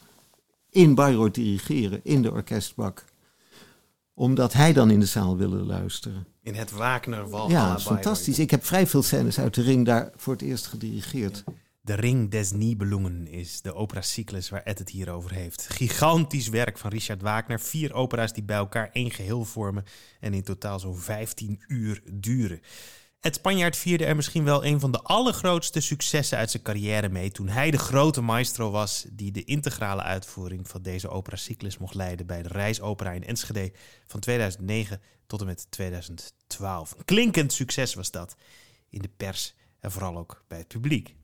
in 0.70 0.94
Bayreuth 0.94 1.34
dirigeren, 1.34 2.00
in 2.02 2.22
de 2.22 2.32
orkestbak. 2.32 3.04
Omdat 4.14 4.52
hij 4.52 4.72
dan 4.72 4.90
in 4.90 5.00
de 5.00 5.06
zaal 5.06 5.36
wilde 5.36 5.62
luisteren. 5.64 6.26
In 6.44 6.54
het 6.54 6.70
Wagner 6.70 7.28
Walhalla 7.28 7.68
Ja, 7.68 7.78
fantastisch. 7.78 8.38
Ik 8.38 8.50
heb 8.50 8.64
vrij 8.64 8.86
veel 8.86 9.02
scènes 9.02 9.38
uit 9.38 9.54
de 9.54 9.62
ring 9.62 9.86
daar 9.86 10.10
voor 10.16 10.32
het 10.32 10.42
eerst 10.42 10.66
gedirigeerd. 10.66 11.44
De 11.80 11.94
Ring 11.94 12.30
des 12.30 12.52
Nibelungen 12.52 13.26
is 13.26 13.60
de 13.60 13.74
operacyclus 13.74 14.48
waar 14.48 14.62
Ed 14.62 14.78
het 14.78 14.88
hier 14.88 15.10
over 15.10 15.32
heeft. 15.32 15.66
Gigantisch 15.68 16.48
werk 16.48 16.78
van 16.78 16.90
Richard 16.90 17.22
Wagner. 17.22 17.60
Vier 17.60 17.92
opera's 17.92 18.32
die 18.32 18.42
bij 18.42 18.56
elkaar 18.56 18.90
één 18.92 19.10
geheel 19.10 19.44
vormen 19.44 19.84
en 20.20 20.34
in 20.34 20.42
totaal 20.42 20.80
zo'n 20.80 20.98
15 20.98 21.62
uur 21.68 22.02
duren. 22.12 22.60
Ed 23.24 23.34
Spanjaard 23.34 23.76
vierde 23.76 24.04
er 24.04 24.16
misschien 24.16 24.44
wel 24.44 24.64
een 24.64 24.80
van 24.80 24.92
de 24.92 25.02
allergrootste 25.02 25.80
successen 25.80 26.38
uit 26.38 26.50
zijn 26.50 26.62
carrière 26.62 27.08
mee 27.08 27.30
toen 27.30 27.48
hij 27.48 27.70
de 27.70 27.78
grote 27.78 28.20
maestro 28.20 28.70
was 28.70 29.06
die 29.10 29.32
de 29.32 29.44
integrale 29.44 30.02
uitvoering 30.02 30.68
van 30.68 30.82
deze 30.82 31.08
operacyclus 31.08 31.78
mocht 31.78 31.94
leiden 31.94 32.26
bij 32.26 32.42
de 32.42 32.48
Reisopera 32.48 33.10
in 33.10 33.24
Enschede 33.24 33.72
van 34.06 34.20
2009 34.20 35.00
tot 35.26 35.40
en 35.40 35.46
met 35.46 35.66
2012. 35.70 36.94
Een 36.98 37.04
klinkend 37.04 37.52
succes 37.52 37.94
was 37.94 38.10
dat 38.10 38.36
in 38.88 39.02
de 39.02 39.10
pers 39.16 39.54
en 39.80 39.90
vooral 39.92 40.16
ook 40.16 40.44
bij 40.48 40.58
het 40.58 40.68
publiek. 40.68 41.14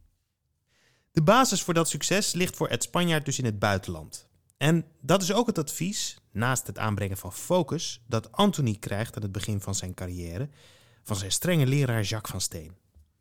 De 1.13 1.23
basis 1.23 1.63
voor 1.63 1.75
dat 1.75 1.89
succes 1.89 2.33
ligt 2.33 2.57
voor 2.57 2.69
Ed 2.69 2.83
Spanjaard 2.83 3.25
dus 3.25 3.39
in 3.39 3.45
het 3.45 3.59
buitenland. 3.59 4.29
En 4.57 4.85
dat 5.01 5.23
is 5.23 5.33
ook 5.33 5.47
het 5.47 5.59
advies, 5.59 6.19
naast 6.33 6.67
het 6.67 6.79
aanbrengen 6.79 7.17
van 7.17 7.33
focus, 7.33 8.03
dat 8.07 8.33
Anthony 8.33 8.77
krijgt 8.79 9.17
aan 9.17 9.23
het 9.23 9.33
begin 9.33 9.61
van 9.61 9.75
zijn 9.75 9.95
carrière 9.95 10.49
van 11.11 11.19
zijn 11.19 11.33
strenge 11.33 11.67
leraar 11.67 12.03
Jacques 12.03 12.31
van 12.31 12.41
Steen. 12.41 12.73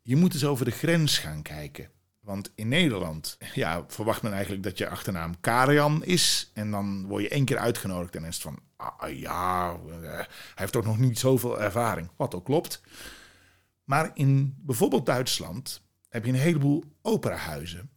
Je 0.02 0.16
moet 0.16 0.34
eens 0.34 0.44
over 0.44 0.64
de 0.64 0.70
grens 0.70 1.18
gaan 1.18 1.42
kijken. 1.42 1.90
Want 2.20 2.52
in 2.54 2.68
Nederland 2.68 3.38
ja, 3.54 3.84
verwacht 3.88 4.22
men 4.22 4.32
eigenlijk 4.32 4.62
dat 4.62 4.78
je 4.78 4.88
achternaam 4.88 5.40
Karian 5.40 6.04
is. 6.04 6.50
En 6.54 6.70
dan 6.70 7.06
word 7.06 7.22
je 7.22 7.28
één 7.28 7.44
keer 7.44 7.58
uitgenodigd 7.58 8.16
en 8.16 8.24
is 8.24 8.34
het 8.34 8.42
van... 8.42 8.58
Ah, 8.76 9.18
ja, 9.18 9.78
hij 10.00 10.26
heeft 10.54 10.72
toch 10.72 10.84
nog 10.84 10.98
niet 10.98 11.18
zoveel 11.18 11.60
ervaring. 11.60 12.10
Wat 12.16 12.34
ook 12.34 12.44
klopt. 12.44 12.80
Maar 13.84 14.10
in 14.14 14.54
bijvoorbeeld 14.58 15.06
Duitsland 15.06 15.82
heb 16.08 16.24
je 16.24 16.32
een 16.32 16.38
heleboel 16.38 16.84
operahuizen. 17.02 17.90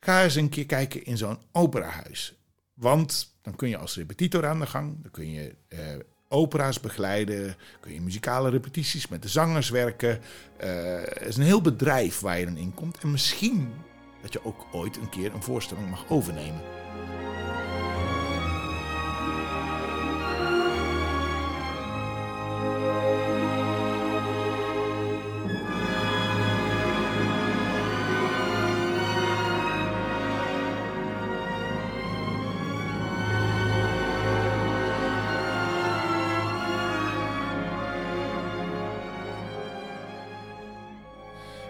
Ga 0.00 0.22
eens 0.22 0.34
een 0.34 0.48
keer 0.48 0.66
kijken 0.66 1.04
in 1.04 1.16
zo'n 1.16 1.42
operahuis. 1.52 2.34
Want 2.74 3.36
dan 3.42 3.56
kun 3.56 3.68
je 3.68 3.76
als 3.76 3.96
repetitor 3.96 4.46
aan 4.46 4.60
de 4.60 4.66
gang. 4.66 5.02
Dan 5.02 5.10
kun 5.10 5.30
je 5.30 5.56
eh, 5.68 5.78
opera's 6.28 6.80
begeleiden. 6.80 7.56
Kun 7.80 7.92
je 7.92 8.00
muzikale 8.00 8.50
repetities 8.50 9.08
met 9.08 9.22
de 9.22 9.28
zangers 9.28 9.70
werken. 9.70 10.20
Uh, 10.64 11.02
het 11.02 11.28
is 11.28 11.36
een 11.36 11.42
heel 11.42 11.60
bedrijf 11.60 12.20
waar 12.20 12.38
je 12.38 12.44
dan 12.44 12.56
in 12.56 12.74
komt. 12.74 12.98
En 12.98 13.10
misschien 13.10 13.72
dat 14.22 14.32
je 14.32 14.44
ook 14.44 14.66
ooit 14.72 14.96
een 14.96 15.08
keer 15.08 15.34
een 15.34 15.42
voorstelling 15.42 15.90
mag 15.90 16.04
overnemen. 16.08 16.62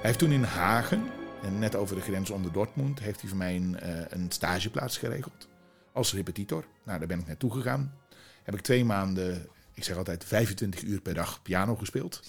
Heeft 0.02 0.19
toen 0.19 0.33
in 0.33 0.43
Hagen, 0.43 1.11
en 1.43 1.59
net 1.59 1.75
over 1.75 1.97
de 1.97 2.02
grens 2.02 2.31
onder 2.31 2.52
Dortmund, 2.52 2.99
heeft 2.99 3.21
hij 3.21 3.28
voor 3.28 3.38
mij 3.38 3.57
een, 3.57 3.76
uh, 3.83 4.00
een 4.09 4.31
stageplaats 4.31 4.99
geregeld. 4.99 5.49
Als 5.93 6.14
repetitor. 6.14 6.64
Nou, 6.85 6.99
daar 6.99 7.09
ben 7.09 7.19
ik 7.19 7.26
naartoe 7.26 7.52
gegaan. 7.52 7.95
Heb 8.43 8.55
ik 8.55 8.61
twee 8.61 8.85
maanden, 8.85 9.49
ik 9.75 9.85
zeg 9.85 9.97
altijd 9.97 10.25
25 10.25 10.83
uur 10.83 11.00
per 11.00 11.14
dag 11.14 11.43
piano 11.43 11.76
gespeeld. 11.76 12.23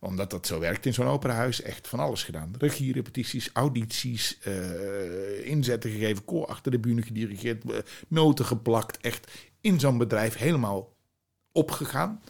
Omdat 0.00 0.30
dat 0.30 0.46
zo 0.46 0.60
werkt 0.60 0.86
in 0.86 0.94
zo'n 0.94 1.06
operahuis. 1.06 1.62
Echt 1.62 1.88
van 1.88 1.98
alles 1.98 2.22
gedaan. 2.22 2.54
Regie, 2.58 2.92
repetities, 2.92 3.50
audities, 3.52 4.38
uh, 4.46 5.46
inzetten 5.46 5.90
gegeven, 5.90 6.24
koor 6.24 6.46
achter 6.46 6.70
de 6.70 6.78
bühne 6.78 7.02
gedirigeerd, 7.02 7.64
uh, 7.64 7.78
noten 8.08 8.44
geplakt. 8.44 8.98
Echt 8.98 9.30
in 9.60 9.80
zo'n 9.80 9.98
bedrijf 9.98 10.36
helemaal 10.36 10.96
opgegaan. 11.52 12.22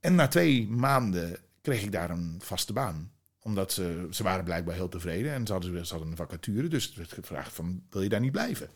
En 0.00 0.14
na 0.14 0.28
twee 0.28 0.68
maanden 0.68 1.36
kreeg 1.60 1.82
ik 1.82 1.92
daar 1.92 2.10
een 2.10 2.40
vaste 2.42 2.72
baan 2.72 3.11
omdat 3.42 3.72
ze, 3.72 4.06
ze 4.10 4.22
waren 4.22 4.44
blijkbaar 4.44 4.74
heel 4.74 4.88
tevreden 4.88 5.32
en 5.32 5.46
ze 5.46 5.52
hadden, 5.52 5.86
ze 5.86 5.92
hadden 5.92 6.10
een 6.10 6.16
vacature. 6.16 6.68
Dus 6.68 6.84
het 6.84 6.94
werd 6.94 7.12
gevraagd 7.12 7.52
van, 7.52 7.82
wil 7.90 8.02
je 8.02 8.08
daar 8.08 8.20
niet 8.20 8.32
blijven? 8.32 8.68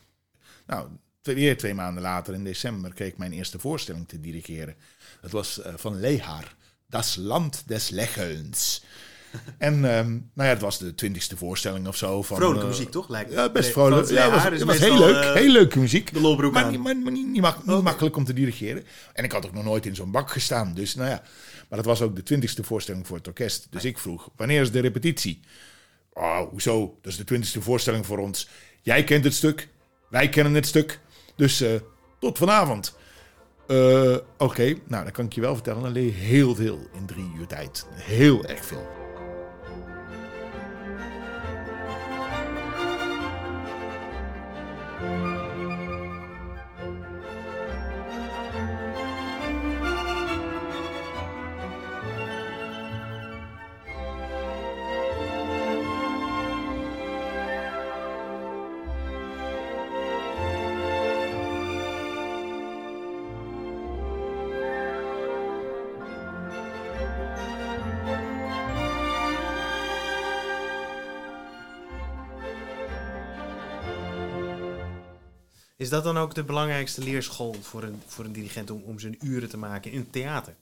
Nou, 0.67 0.89
weer 1.23 1.57
twee 1.57 1.75
maanden 1.75 2.03
later, 2.03 2.35
in 2.35 2.45
december, 2.45 2.95
kreeg 2.95 3.09
ik 3.09 3.19
mijn 3.19 3.33
eerste 3.33 3.59
voorstelling 3.59 4.09
te 4.09 4.21
dirigeren. 4.21 4.77
Dat 5.21 5.31
was 5.31 5.59
uh, 5.59 5.75
van 5.77 6.01
Lehar, 6.01 6.57
Das 6.87 7.17
Land 7.17 7.69
des 7.69 7.89
Lächelns. 7.89 8.85
En 9.59 9.75
ehm, 9.75 10.09
nou 10.11 10.21
ja, 10.35 10.45
het 10.45 10.61
was 10.61 10.79
de 10.79 10.95
twintigste 10.95 11.37
voorstelling 11.37 11.87
of 11.89 11.97
zo. 11.97 12.23
Van, 12.23 12.37
Vrolijke 12.37 12.63
eh, 12.63 12.69
muziek, 12.69 12.91
toch? 12.91 13.09
Lijkt 13.09 13.33
Ja, 13.33 13.51
best 13.51 13.71
vrolijk. 13.71 14.09
Ja, 14.09 14.23
het 14.23 14.33
was, 14.33 14.45
is 14.53 14.59
het 14.59 14.69
was 14.69 14.79
heel 14.79 14.99
leuk. 14.99 15.25
eh, 15.25 15.33
heel 15.35 15.51
leuke 15.53 15.79
muziek. 15.79 16.13
De 16.13 16.21
lolbroek 16.21 16.53
Maar, 16.53 16.65
aan. 16.65 16.71
niet, 16.71 16.83
maar, 16.83 16.97
maar 16.97 17.13
niet, 17.13 17.27
niet, 17.29 17.41
mak- 17.41 17.67
niet 17.67 17.83
makkelijk 17.83 18.17
om 18.17 18.25
te 18.25 18.33
dirigeren. 18.33 18.85
En 19.13 19.25
ik 19.25 19.33
had 19.33 19.47
ook 19.47 19.53
nog 19.53 19.65
nooit 19.65 19.87
in 19.87 19.95
zo'n 19.95 20.11
bak 20.11 20.31
gestaan. 20.31 20.75
Dus 20.75 20.95
nou 20.95 21.09
ja. 21.09 21.23
Maar 21.69 21.79
dat 21.79 21.85
was 21.85 22.03
ook 22.03 22.17
de 22.17 22.23
twintigste 22.23 22.65
voorstelling 22.65 23.07
voor 23.07 23.17
het 23.17 23.27
orkest. 23.27 23.67
Dus 23.71 23.85
ik 23.85 23.99
vroeg, 23.99 24.29
wanneer 24.37 24.61
is 24.61 24.71
de 24.71 24.81
repetitie? 24.81 25.41
Oh, 26.13 26.41
hoezo? 26.51 26.99
Dat 27.03 27.13
is 27.13 27.19
de 27.19 27.25
twintigste 27.25 27.61
voorstelling 27.63 28.07
voor 28.07 28.19
ons. 28.19 28.49
Jij 28.83 29.05
kent 29.05 29.25
het 29.25 29.35
stuk. 29.35 29.69
Wij 30.11 30.29
kennen 30.29 30.55
het 30.55 30.67
stuk. 30.67 30.99
Dus 31.37 31.61
eh, 31.61 31.71
tot 32.19 32.39
vanavond. 32.39 32.95
Oké, 34.39 34.65
nou 34.87 35.05
dan 35.05 35.11
kan 35.13 35.25
ik 35.25 35.33
je 35.33 35.41
wel 35.41 35.55
vertellen. 35.55 35.83
Dan 35.83 35.93
leer 35.93 36.05
je 36.05 36.11
heel 36.11 36.55
veel 36.55 36.87
in 36.95 37.07
drie 37.07 37.33
uur 37.39 37.47
tijd. 37.47 37.87
Heel 37.93 38.45
erg 38.45 38.65
veel. 38.65 39.06
Is 75.87 75.93
dat 75.93 76.05
dan 76.05 76.19
ook 76.19 76.35
de 76.35 76.45
belangrijkste 76.45 77.03
leerschool 77.03 77.55
voor 77.61 77.83
een, 77.83 78.03
voor 78.07 78.25
een 78.25 78.33
dirigent 78.33 78.71
om, 78.71 78.83
om 78.85 78.99
zijn 78.99 79.17
uren 79.21 79.49
te 79.49 79.57
maken 79.57 79.93
in 79.93 79.99
het 79.99 80.13
theater? 80.13 80.55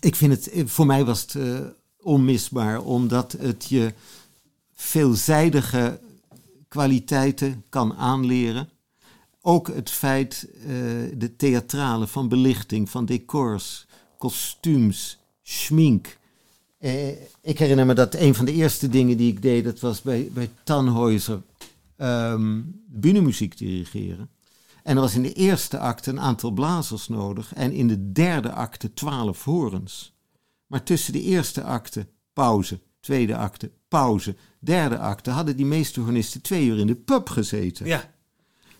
Ik 0.00 0.16
vind 0.16 0.32
het, 0.32 0.50
eh, 0.50 0.66
voor 0.66 0.86
mij 0.86 1.04
was 1.04 1.20
het 1.20 1.34
eh, 1.34 1.60
onmisbaar, 2.00 2.82
omdat 2.82 3.32
het 3.32 3.66
je 3.68 3.92
veelzijdige 4.74 6.00
kwaliteiten 6.68 7.64
kan 7.68 7.94
aanleren. 7.94 8.68
Ook 9.40 9.68
het 9.68 9.90
feit, 9.90 10.48
eh, 10.54 10.68
de 11.14 11.36
theatrale 11.36 12.06
van 12.06 12.28
belichting, 12.28 12.90
van 12.90 13.04
decors, 13.04 13.86
kostuums, 14.16 15.18
schmink. 15.42 16.18
Ik 17.40 17.58
herinner 17.58 17.86
me 17.86 17.94
dat 17.94 18.14
een 18.14 18.34
van 18.34 18.44
de 18.44 18.52
eerste 18.52 18.88
dingen 18.88 19.16
die 19.16 19.32
ik 19.32 19.42
deed, 19.42 19.64
dat 19.64 19.80
was 19.80 20.02
bij, 20.02 20.30
bij 20.32 20.50
Tannhäuser, 20.64 21.42
bühnenmuziek 22.86 23.58
dirigeren. 23.58 24.30
En 24.82 24.94
er 24.94 25.02
was 25.02 25.14
in 25.14 25.22
de 25.22 25.32
eerste 25.32 25.78
acte 25.78 26.10
een 26.10 26.20
aantal 26.20 26.50
blazers 26.50 27.08
nodig 27.08 27.54
en 27.54 27.72
in 27.72 27.88
de 27.88 28.12
derde 28.12 28.52
acte 28.52 28.92
twaalf 28.92 29.44
horens. 29.44 30.16
Maar 30.66 30.82
tussen 30.82 31.12
de 31.12 31.22
eerste 31.22 31.62
acte 31.62 32.06
pauze, 32.32 32.80
tweede 33.00 33.36
acte 33.36 33.70
pauze, 33.88 34.36
derde 34.60 34.98
acte 34.98 35.30
hadden 35.30 35.56
die 35.56 35.66
meeste 35.66 36.00
hornisten 36.00 36.40
twee 36.42 36.66
uur 36.66 36.78
in 36.78 36.86
de 36.86 36.94
pub 36.94 37.28
gezeten. 37.28 37.86
Ja, 37.86 38.10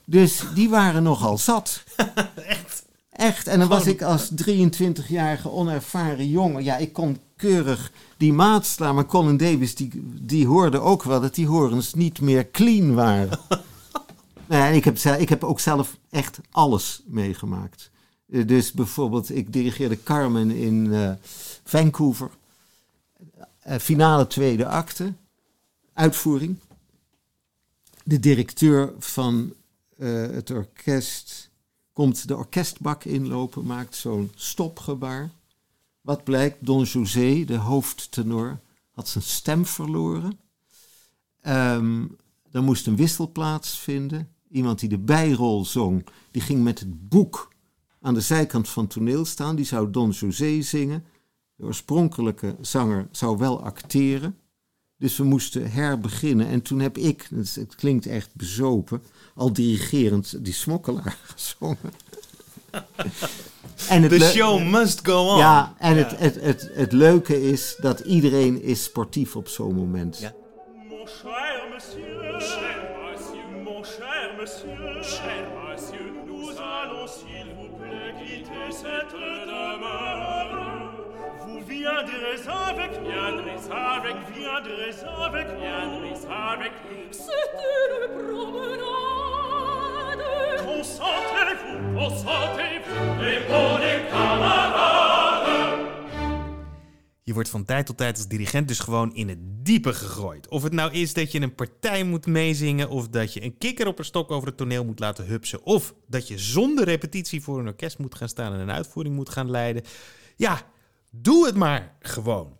Dus 0.06 0.42
die 0.54 0.68
waren 0.68 1.02
nogal 1.02 1.38
zat. 1.38 1.84
echt. 2.46 2.86
Echt. 3.10 3.46
En 3.46 3.58
dan 3.58 3.68
was 3.68 3.86
ik 3.86 4.02
als 4.02 4.30
23-jarige 4.48 5.50
onervaren 5.50 6.28
jongen. 6.28 6.64
Ja, 6.64 6.76
ik 6.76 6.92
kon 6.92 7.18
keurig 7.38 7.92
die 8.16 8.32
maat 8.32 8.66
slaan. 8.66 8.94
Maar 8.94 9.06
Colin 9.06 9.36
Davis, 9.36 9.74
die, 9.74 9.90
die 10.22 10.46
hoorde 10.46 10.80
ook 10.80 11.02
wel 11.02 11.20
dat 11.20 11.34
die 11.34 11.46
horens 11.46 11.94
niet 11.94 12.20
meer 12.20 12.50
clean 12.50 12.94
waren. 12.94 13.38
nou 14.48 14.62
ja, 14.62 14.68
en 14.68 14.74
ik 14.74 14.84
heb, 14.84 14.96
ik 14.98 15.28
heb 15.28 15.44
ook 15.44 15.60
zelf 15.60 15.96
echt 16.10 16.38
alles 16.50 17.02
meegemaakt. 17.06 17.90
Eh, 18.30 18.46
Dus 18.46 18.72
bijvoorbeeld, 18.72 19.30
ik 19.30 19.52
dirigeerde 19.52 20.02
Carmen 20.02 20.50
in 20.50 20.92
eh, 20.92 21.12
Vancouver. 21.64 22.30
Eh, 23.58 23.78
finale 23.78 24.26
tweede 24.26 24.66
acte. 24.66 25.12
Uitvoering. 25.92 26.56
De 28.04 28.20
directeur 28.20 28.92
van 28.98 29.52
het 29.98 30.50
orkest 30.50 31.50
komt 31.92 32.28
de 32.28 32.36
orkestbak 32.36 33.04
inlopen, 33.04 33.64
maakt 33.64 33.94
zo'n 33.94 34.30
stopgebaar. 34.34 35.30
Wat 36.00 36.24
blijkt, 36.24 36.66
Don 36.66 36.82
José, 36.82 37.44
de 37.44 37.56
hoofdtenor, 37.56 38.60
had 38.90 39.08
zijn 39.08 39.24
stem 39.24 39.66
verloren. 39.66 40.38
Ehm 41.40 42.04
er 42.50 42.62
moest 42.62 42.86
een 42.86 42.96
wissel 42.96 43.32
plaatsvinden. 43.32 44.28
Iemand 44.50 44.78
die 44.78 44.88
de 44.88 44.98
bijrol 44.98 45.64
zong, 45.64 46.06
die 46.30 46.42
ging 46.42 46.62
met 46.62 46.78
het 46.78 47.08
boek 47.08 47.52
aan 48.00 48.14
de 48.14 48.20
zijkant 48.20 48.68
van 48.68 48.82
het 48.82 48.92
toneel 48.92 49.24
staan. 49.24 49.56
Die 49.56 49.64
zou 49.64 49.90
Don 49.90 50.10
José 50.10 50.62
zingen. 50.62 51.04
De 51.56 51.64
oorspronkelijke 51.64 52.56
zanger 52.60 53.08
zou 53.10 53.38
wel 53.38 53.62
acteren. 53.62 54.38
Dus 54.96 55.16
we 55.16 55.24
moesten 55.24 55.70
herbeginnen. 55.70 56.46
En 56.46 56.62
toen 56.62 56.80
heb 56.80 56.98
ik, 56.98 57.28
het 57.30 57.74
klinkt 57.74 58.06
echt 58.06 58.34
bezopen, 58.34 59.02
al 59.34 59.52
dirigerend 59.52 60.44
die 60.44 60.52
smokkelaar 60.52 61.18
gezongen. 61.34 61.92
en 63.88 64.02
het 64.02 64.10
The 64.10 64.20
show 64.20 64.62
must 64.62 65.06
go 65.06 65.28
on. 65.28 65.38
Ja, 65.38 65.74
en 65.78 65.96
Het, 65.96 66.18
het, 66.18 66.40
het, 66.40 66.70
het 66.74 66.92
leuke 66.92 67.50
is 67.50 67.76
dat 67.80 68.00
iedereen 68.00 68.62
is 68.62 68.82
sportief 68.84 69.36
op 69.36 69.48
zo'n 69.48 69.74
moment. 69.74 70.18
Ja. 70.18 70.32
Mon 70.88 71.06
cher 71.06 71.68
monsieur, 71.72 72.40
cher 72.40 72.88
monsieur, 73.10 73.62
mon 73.64 73.84
cher 73.84 74.34
monsieur, 74.38 75.02
cher 75.02 75.46
monsieur, 75.68 76.12
nous 76.26 76.50
allons, 76.58 77.06
s'il 77.06 77.48
vous 77.56 77.70
plaît, 77.78 78.14
quitter 78.18 78.70
cette 78.70 79.12
demeure. 79.46 80.68
Vous 81.46 81.60
viendrez 81.66 82.38
avec, 82.68 82.90
viendrez 83.02 83.58
avec, 83.70 84.16
viendrez 84.34 84.94
avec, 85.24 85.46
viendrez 85.60 86.16
avec. 86.52 86.72
C'est 87.10 87.52
une 87.90 88.08
promenade. 88.24 89.27
Je 97.22 97.34
wordt 97.34 97.48
van 97.48 97.64
tijd 97.64 97.86
tot 97.86 97.96
tijd 97.96 98.16
als 98.16 98.28
dirigent 98.28 98.68
dus 98.68 98.78
gewoon 98.78 99.14
in 99.14 99.28
het 99.28 99.38
diepe 99.40 99.92
gegooid. 99.92 100.48
Of 100.48 100.62
het 100.62 100.72
nou 100.72 100.92
is 100.92 101.14
dat 101.14 101.32
je 101.32 101.40
een 101.40 101.54
partij 101.54 102.04
moet 102.04 102.26
meezingen, 102.26 102.88
of 102.88 103.08
dat 103.08 103.32
je 103.32 103.42
een 103.42 103.58
kikker 103.58 103.86
op 103.86 103.98
een 103.98 104.04
stok 104.04 104.30
over 104.30 104.48
het 104.48 104.56
toneel 104.56 104.84
moet 104.84 104.98
laten 104.98 105.26
hupsen, 105.26 105.62
of 105.62 105.94
dat 106.06 106.28
je 106.28 106.38
zonder 106.38 106.84
repetitie 106.84 107.42
voor 107.42 107.58
een 107.58 107.66
orkest 107.66 107.98
moet 107.98 108.14
gaan 108.14 108.28
staan 108.28 108.52
en 108.52 108.60
een 108.60 108.70
uitvoering 108.70 109.14
moet 109.14 109.28
gaan 109.28 109.50
leiden. 109.50 109.82
Ja, 110.36 110.62
doe 111.10 111.46
het 111.46 111.56
maar 111.56 111.96
gewoon. 112.00 112.56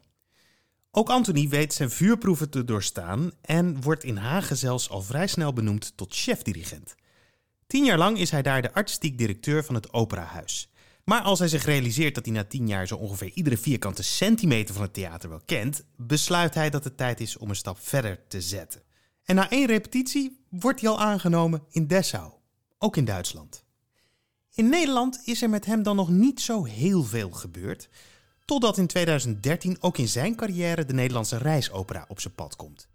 Ook 0.91 1.09
Anthony 1.09 1.49
weet 1.49 1.75
zijn 1.75 1.91
vuurproeven 1.91 2.51
te 2.51 2.65
doorstaan 2.65 3.31
en 3.41 3.83
wordt 3.83 4.05
in 4.05 4.17
Hagen 4.17 4.57
zelfs 4.57 4.91
al 4.91 5.03
vrij 5.03 5.27
snel 5.27 5.53
benoemd 5.53 5.93
tot 5.97 6.15
chefdirigent. 6.15 6.95
Tien 7.69 7.85
jaar 7.85 7.99
lang 7.99 8.19
is 8.19 8.31
hij 8.31 8.43
daar 8.43 8.63
de 8.63 8.73
artistiek 8.73 9.19
directeur 9.19 9.65
van 9.65 9.75
het 9.75 9.93
Operahuis. 9.93 10.71
Maar 11.05 11.23
als 11.23 11.39
hij 11.39 11.49
zich 11.49 11.65
realiseert 11.65 12.15
dat 12.15 12.25
hij 12.25 12.35
na 12.35 12.45
tien 12.45 12.67
jaar 12.67 12.87
zo 12.87 12.97
ongeveer 12.97 13.31
iedere 13.35 13.57
vierkante 13.57 14.03
centimeter 14.03 14.75
van 14.75 14.83
het 14.83 14.93
theater 14.93 15.29
wel 15.29 15.41
kent, 15.45 15.85
besluit 15.97 16.55
hij 16.55 16.71
dat 16.71 16.85
het 16.85 16.97
tijd 16.97 17.21
is 17.21 17.37
om 17.37 17.49
een 17.49 17.57
stap 17.57 17.79
verder 17.81 18.21
te 18.29 18.41
zetten. 18.41 18.83
En 19.25 19.35
na 19.35 19.51
één 19.51 19.67
repetitie 19.67 20.45
wordt 20.49 20.81
hij 20.81 20.91
al 20.91 21.01
aangenomen 21.01 21.63
in 21.71 21.87
Dessau, 21.87 22.33
ook 22.79 22.97
in 22.97 23.05
Duitsland. 23.05 23.65
In 24.55 24.69
Nederland 24.69 25.21
is 25.25 25.43
er 25.43 25.51
met 25.51 25.67
hem 25.67 25.83
dan 25.83 25.97
nog 25.97 26.09
niet 26.09 26.41
zo 26.41 26.65
heel 26.65 27.03
veel 27.03 27.31
gebeurd, 27.31 27.89
totdat 28.45 28.79
in 28.79 28.87
2013 28.87 29.77
ook 29.81 29.99
in 29.99 30.09
zijn 30.09 30.35
carrière 30.37 30.85
de 30.85 30.95
Nederlandse 30.95 31.37
reisopera 31.39 32.05
op 32.09 32.21
zijn 32.21 32.35
pad 32.35 32.57
komt. 32.57 32.89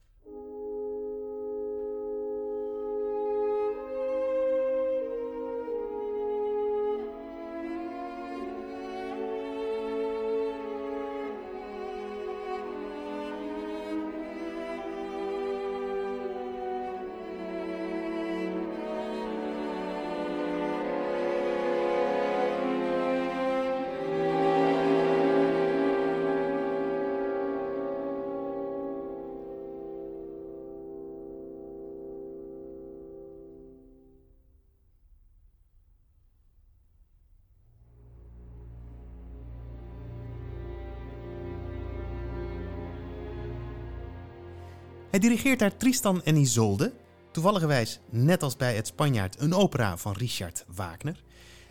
Hij 45.13 45.21
dirigeert 45.21 45.59
daar 45.59 45.77
Tristan 45.77 46.23
en 46.23 46.35
Isolde, 46.35 46.93
toevalligerwijs 47.31 47.99
net 48.09 48.43
als 48.43 48.55
bij 48.55 48.75
Het 48.75 48.87
Spanjaard 48.87 49.39
een 49.39 49.53
opera 49.53 49.97
van 49.97 50.13
Richard 50.13 50.65
Wagner. 50.67 51.23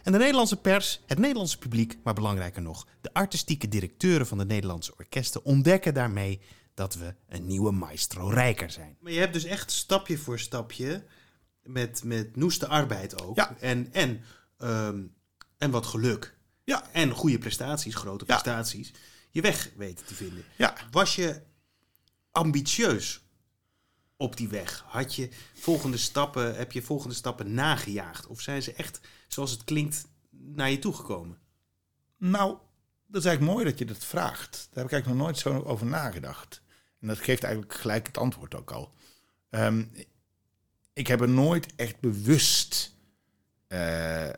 En 0.03 0.13
de 0.13 0.19
Nederlandse 0.19 0.57
pers, 0.57 1.03
het 1.07 1.19
Nederlandse 1.19 1.59
publiek, 1.59 1.99
maar 2.05 2.15
belangrijker 2.15 2.63
nog, 2.63 2.87
de 3.01 3.13
artistieke 3.15 3.69
directeuren 3.69 4.27
van 4.27 4.39
de 4.39 4.45
Nederlandse 4.45 4.93
orkesten 4.99 5.45
ontdekken 5.45 5.95
daarmee 5.95 6.41
dat 6.75 6.95
we 6.95 7.15
een 7.29 7.47
nieuwe 7.47 7.71
maestro 7.73 8.29
rijker 8.29 8.71
zijn. 8.71 8.97
Maar 9.01 9.13
je 9.13 9.19
hebt 9.19 9.33
dus 9.33 9.45
echt 9.45 9.71
stapje 9.71 10.19
voor 10.19 10.39
stapje 10.39 11.05
met, 11.63 12.05
met 12.05 12.37
noeste 12.37 12.67
arbeid 12.67 13.23
ook. 13.23 13.37
Ja. 13.37 13.57
En, 13.61 13.93
en, 13.93 14.21
ehm, 14.59 15.03
en 15.59 15.71
wat 15.71 15.87
geluk. 15.87 16.37
Ja. 16.65 16.89
En 16.93 17.11
goede 17.11 17.39
prestaties, 17.39 17.95
grote 17.95 18.25
Ja. 18.27 18.33
prestaties. 18.33 18.93
Je 19.31 19.41
weg 19.41 19.71
weten 19.77 20.07
te 20.07 20.15
vinden. 20.15 20.45
Ja. 20.57 20.75
Was 20.91 21.15
je 21.15 21.43
ambitieus 22.31 23.21
op 24.23 24.37
die 24.37 24.49
weg? 24.49 24.85
Had 24.87 25.15
je 25.15 25.29
volgende 25.55 25.97
stappen, 25.97 26.57
heb 26.57 26.73
je 26.73 26.83
volgende 26.83 27.15
stappen 27.15 27.55
nagejaagd? 27.55 28.27
Of 28.27 28.41
zijn 28.41 28.63
ze 28.63 28.73
echt, 28.73 29.01
zoals 29.29 29.51
het 29.51 29.65
klinkt, 29.65 30.07
naar 30.31 30.71
je 30.71 30.79
toegekomen? 30.79 31.39
Nou, 32.17 32.57
dat 33.07 33.21
is 33.21 33.27
eigenlijk 33.27 33.57
mooi 33.57 33.71
dat 33.71 33.79
je 33.79 33.85
dat 33.85 34.05
vraagt. 34.05 34.53
Daar 34.53 34.85
heb 34.85 34.85
ik 34.85 34.93
eigenlijk 34.93 35.07
nog 35.07 35.17
nooit 35.17 35.39
zo 35.39 35.71
over 35.71 35.87
nagedacht. 35.87 36.63
En 37.01 37.09
dat 37.09 37.19
geeft 37.19 37.43
eigenlijk 37.43 37.75
gelijk 37.75 38.07
het 38.07 38.19
antwoord 38.19 38.55
ook 38.55 38.71
al. 38.71 38.93
Ehm, 39.51 39.85
ik 40.93 41.07
heb 41.07 41.21
er 41.21 41.29
nooit 41.29 41.75
echt 41.77 42.01
bewust 42.01 42.95
eh, 43.69 44.29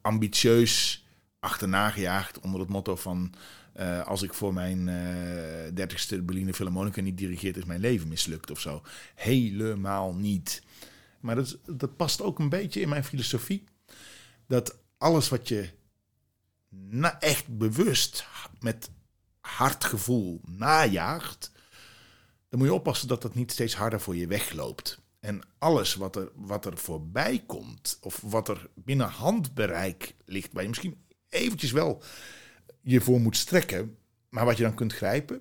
ambitieus 0.00 1.04
achterna 1.40 1.90
gejaagd 1.90 2.40
onder 2.40 2.60
het 2.60 2.68
motto 2.68 2.96
van... 2.96 3.34
eh, 3.80 4.06
als 4.06 4.22
ik 4.22 4.34
voor 4.34 4.54
mijn 4.54 4.88
eh 4.88 5.74
dertigste 5.74 6.16
de 6.16 6.22
Berliner 6.22 6.54
Philharmonica 6.54 7.00
niet 7.00 7.18
dirigeert, 7.18 7.56
is 7.56 7.64
mijn 7.64 7.80
leven 7.80 8.08
mislukt 8.08 8.50
of 8.50 8.60
zo. 8.60 8.82
Helemaal 9.14 10.14
niet. 10.14 10.62
Maar 11.20 11.34
dat, 11.34 11.58
dat 11.66 11.96
past 11.96 12.22
ook 12.22 12.38
een 12.38 12.48
beetje 12.48 12.80
in 12.80 12.88
mijn 12.88 13.04
filosofie. 13.04 13.64
Dat 14.46 14.78
alles 14.98 15.28
wat 15.28 15.48
je 15.48 15.70
na, 16.68 17.20
echt 17.20 17.58
bewust 17.58 18.26
met 18.58 18.90
hard 19.40 19.84
gevoel 19.84 20.40
najaagt, 20.46 21.52
dan 22.48 22.58
moet 22.58 22.68
je 22.68 22.74
oppassen 22.74 23.08
dat 23.08 23.22
dat 23.22 23.34
niet 23.34 23.52
steeds 23.52 23.74
harder 23.74 24.00
voor 24.00 24.16
je 24.16 24.26
wegloopt. 24.26 25.00
En 25.20 25.40
alles 25.58 25.94
wat 25.94 26.16
er, 26.16 26.30
wat 26.34 26.66
er 26.66 26.78
voorbij 26.78 27.42
komt, 27.46 27.98
of 28.00 28.20
wat 28.20 28.48
er 28.48 28.68
binnen 28.74 29.08
handbereik 29.08 30.14
ligt, 30.24 30.52
waar 30.52 30.62
je 30.62 30.68
misschien 30.68 31.04
eventjes 31.28 31.72
wel 31.72 32.02
je 32.82 33.00
voor 33.00 33.20
moet 33.20 33.36
strekken, 33.36 33.96
maar 34.28 34.44
wat 34.44 34.56
je 34.56 34.62
dan 34.62 34.74
kunt 34.74 34.92
grijpen, 34.92 35.40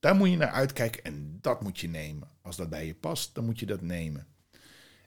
daar 0.00 0.14
moet 0.14 0.30
je 0.30 0.36
naar 0.36 0.50
uitkijken 0.50 1.04
en 1.04 1.38
dat 1.40 1.62
moet 1.62 1.78
je 1.80 1.88
nemen. 1.88 2.28
Als 2.42 2.56
dat 2.56 2.70
bij 2.70 2.86
je 2.86 2.94
past, 2.94 3.34
dan 3.34 3.44
moet 3.44 3.58
je 3.58 3.66
dat 3.66 3.80
nemen. 3.80 4.26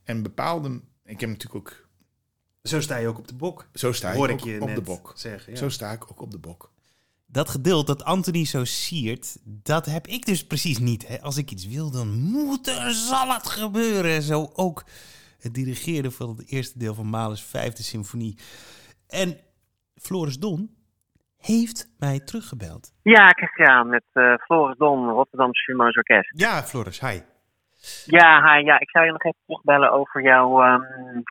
En 0.03 0.23
bepaalde, 0.23 0.81
ik 1.03 1.19
heb 1.19 1.29
natuurlijk 1.29 1.55
ook, 1.67 1.87
Zo 2.63 2.81
sta 2.81 2.97
je 2.97 3.07
ook 3.07 3.17
op 3.17 3.27
de 3.27 3.35
bok. 3.35 3.67
zo 3.73 3.91
sta 3.91 4.13
Hoor 4.13 4.29
ik 4.29 4.35
ik 4.35 4.41
ook 4.41 4.47
je 4.47 4.61
op 4.61 4.67
net 4.67 4.75
de 4.75 4.81
bok. 4.81 5.13
zeggen. 5.15 5.51
ja. 5.53 5.57
Zo 5.59 5.69
sta 5.69 5.91
ik 5.91 6.11
ook 6.11 6.21
op 6.21 6.31
de 6.31 6.37
bok. 6.37 6.71
Dat 7.25 7.49
geduld 7.49 7.87
dat 7.87 8.03
Anthony 8.03 8.45
zo 8.45 8.63
siert, 8.65 9.37
dat 9.43 9.85
heb 9.85 10.07
ik 10.07 10.25
dus 10.25 10.45
precies 10.45 10.77
niet. 10.79 11.07
Hè. 11.07 11.21
Als 11.21 11.37
ik 11.37 11.51
iets 11.51 11.65
wil, 11.65 11.91
dan 11.91 12.07
moet 12.19 12.67
er, 12.67 12.91
zal 12.93 13.33
het 13.33 13.47
gebeuren. 13.47 14.21
Zo 14.21 14.49
ook 14.53 14.83
het 15.39 15.53
dirigeren 15.53 16.11
van 16.11 16.37
het 16.37 16.47
eerste 16.47 16.77
deel 16.79 16.93
van 16.93 17.07
Mahler's 17.07 17.41
vijfde 17.43 17.83
symfonie. 17.83 18.37
En 19.07 19.37
Floris 19.95 20.39
Don 20.39 20.75
heeft 21.37 21.95
mij 21.99 22.19
teruggebeld. 22.19 22.93
Ja, 23.03 23.27
Christian, 23.27 23.89
met 23.89 24.03
eh, 24.13 24.33
Floris 24.33 24.77
Don, 24.77 25.09
Rotterdam 25.09 25.53
Philharmonisch 25.53 25.97
Orkest. 25.97 26.39
Ja, 26.39 26.63
Floris, 26.63 26.99
hi. 26.99 27.19
Ja, 28.05 28.53
hi, 28.53 28.65
ja, 28.65 28.79
ik 28.79 28.89
zou 28.89 29.05
je 29.05 29.11
nog 29.11 29.23
even 29.23 29.39
terugbellen 29.45 29.91
over 29.91 30.23
jouw 30.23 30.61
ehm, 30.63 31.21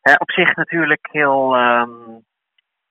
hè, 0.00 0.12
op 0.18 0.30
zich 0.30 0.56
natuurlijk 0.56 1.08
heel 1.10 1.54
ehm, 1.56 1.90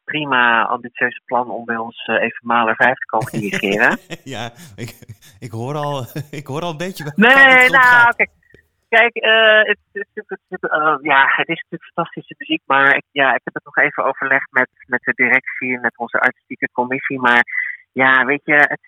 prima 0.04 0.64
ambitieuze 0.64 1.22
plan 1.26 1.50
om 1.50 1.66
bij 1.66 1.78
ons 1.78 2.06
eh, 2.06 2.16
even 2.16 2.40
Maler 2.42 2.76
5 2.76 2.98
te 2.98 3.06
komen 3.06 3.32
dirigeren. 3.40 3.98
ja, 4.24 4.52
ik, 4.76 4.96
ik, 5.40 5.52
hoor 5.52 5.76
al, 5.76 6.06
ik 6.40 6.48
hoor 6.48 6.62
al 6.62 6.72
een 6.72 6.78
beetje 6.78 7.14
Nee, 7.16 7.70
nou, 7.70 8.16
kijk. 8.16 8.30
Kijk, 8.98 9.16
eh, 9.16 9.62
het, 9.62 9.78
het, 10.50 10.70
eh, 10.70 10.98
ja, 11.02 11.22
het 11.36 11.48
is 11.48 11.62
natuurlijk 11.62 11.92
fantastische 11.94 12.36
muziek, 12.38 12.62
maar 12.66 12.96
ik, 12.96 13.04
ja, 13.12 13.28
ik 13.34 13.42
heb 13.44 13.54
het 13.54 13.66
nog 13.66 13.78
even 13.78 14.04
overlegd 14.04 14.52
met, 14.52 14.70
met 14.88 15.02
de 15.04 15.14
directie 15.16 15.76
en 15.76 15.82
met 15.82 15.98
onze 15.98 16.20
artistieke 16.20 16.70
commissie. 16.72 17.20
Maar 17.20 17.44
ja, 17.92 18.26
weet 18.26 18.42
je, 18.44 18.54
het, 18.54 18.80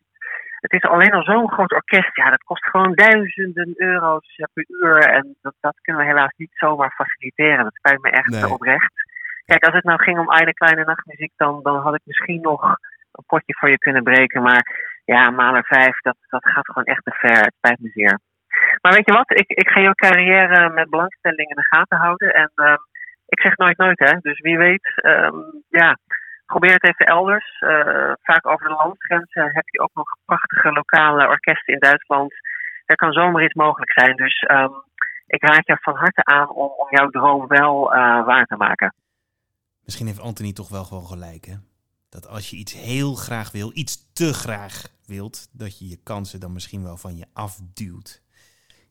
het 0.60 0.72
is 0.72 0.82
alleen 0.82 1.12
al 1.12 1.24
zo'n 1.24 1.52
groot 1.52 1.72
orkest. 1.72 2.16
Ja, 2.16 2.30
dat 2.30 2.44
kost 2.44 2.66
gewoon 2.66 2.94
duizenden 2.94 3.74
euro's 3.76 4.36
eh, 4.36 4.46
per 4.54 4.66
uur. 4.68 4.98
En 4.98 5.36
dat, 5.42 5.54
dat 5.60 5.76
kunnen 5.82 6.02
we 6.02 6.08
helaas 6.08 6.34
niet 6.38 6.52
zomaar 6.54 6.94
faciliteren. 6.96 7.64
Dat 7.64 7.76
spijt 7.76 8.02
me 8.02 8.10
echt 8.10 8.30
Nee. 8.30 8.50
oprecht. 8.52 8.94
Kijk, 9.46 9.64
als 9.66 9.76
het 9.76 9.84
nou 9.84 10.04
ging 10.04 10.20
om 10.20 10.32
Eile 10.32 10.54
Kleine 10.54 10.84
Nachtmuziek, 10.84 11.32
dan, 11.36 11.60
dan 11.64 11.78
had 11.82 11.96
ik 11.96 12.02
misschien 12.04 12.42
nog 12.42 12.62
een 13.12 13.26
potje 13.28 13.54
voor 13.60 13.70
je 13.70 13.78
kunnen 13.78 14.04
breken. 14.04 14.42
Maar 14.42 14.92
ja, 15.06 15.30
Maler 15.30 15.66
5, 15.66 16.02
dat, 16.02 16.18
dat 16.30 16.46
gaat 16.46 16.66
gewoon 16.68 16.84
echt 16.84 17.04
te 17.04 17.12
ver. 17.12 17.38
Het 17.38 17.54
spijt 17.58 17.80
me 17.80 17.90
zeer. 17.94 18.20
Maar 18.84 18.94
weet 18.94 19.06
je 19.06 19.14
wat? 19.14 19.32
Ik, 19.32 19.50
ik 19.50 19.70
ga 19.70 19.80
jouw 19.80 19.94
carrière 19.94 20.70
met 20.70 20.90
belangstelling 20.90 21.50
in 21.50 21.56
de 21.56 21.76
gaten 21.76 21.98
houden. 21.98 22.34
En 22.34 22.52
ehm, 22.56 22.82
ik 23.28 23.40
zeg 23.40 23.58
nooit 23.58 23.78
nooit, 23.78 24.00
hè. 24.00 24.18
Dus 24.20 24.40
wie 24.40 24.58
weet, 24.58 25.02
ehm, 25.02 25.36
ja, 25.70 25.98
probeer 26.46 26.74
het 26.74 26.84
even 26.84 27.06
elders. 27.06 27.60
Eh, 27.60 28.12
vaak 28.22 28.48
over 28.48 28.68
de 28.68 28.74
landsgrenzen 28.74 29.54
heb 29.54 29.68
je 29.68 29.80
ook 29.80 29.94
nog 29.94 30.18
prachtige 30.26 30.72
lokale 30.72 31.28
orkesten 31.28 31.74
in 31.74 31.80
Duitsland. 31.80 32.34
Er 32.86 32.96
kan 32.96 33.12
zomaar 33.12 33.44
iets 33.44 33.54
mogelijk 33.54 33.92
zijn. 33.92 34.16
Dus 34.16 34.40
ehm, 34.40 34.72
ik 35.28 35.44
raad 35.44 35.66
je 35.66 35.78
van 35.82 35.96
harte 35.96 36.24
aan 36.24 36.50
om, 36.50 36.72
om 36.78 36.88
jouw 36.90 37.10
droom 37.10 37.48
wel 37.48 37.94
eh, 37.94 38.26
waar 38.26 38.46
te 38.46 38.56
maken. 38.56 38.94
Misschien 39.84 40.08
heeft 40.08 40.22
Anthony 40.22 40.54
toch 40.54 40.70
wel 40.70 40.84
gewoon 40.84 41.06
gelijk, 41.06 41.46
hè? 41.46 41.56
Dat 42.10 42.28
als 42.28 42.50
je 42.50 42.56
iets 42.56 42.74
heel 42.74 43.14
graag 43.14 43.52
wil, 43.52 43.72
iets 43.74 44.14
te 44.14 44.34
graag 44.34 44.88
wilt, 45.06 45.48
dat 45.52 45.80
je 45.80 45.90
je 45.90 46.04
kansen 46.04 46.40
dan 46.40 46.54
misschien 46.54 46.84
wel 46.84 46.98
van 46.98 47.18
je 47.18 47.26
afduwt. 47.34 48.23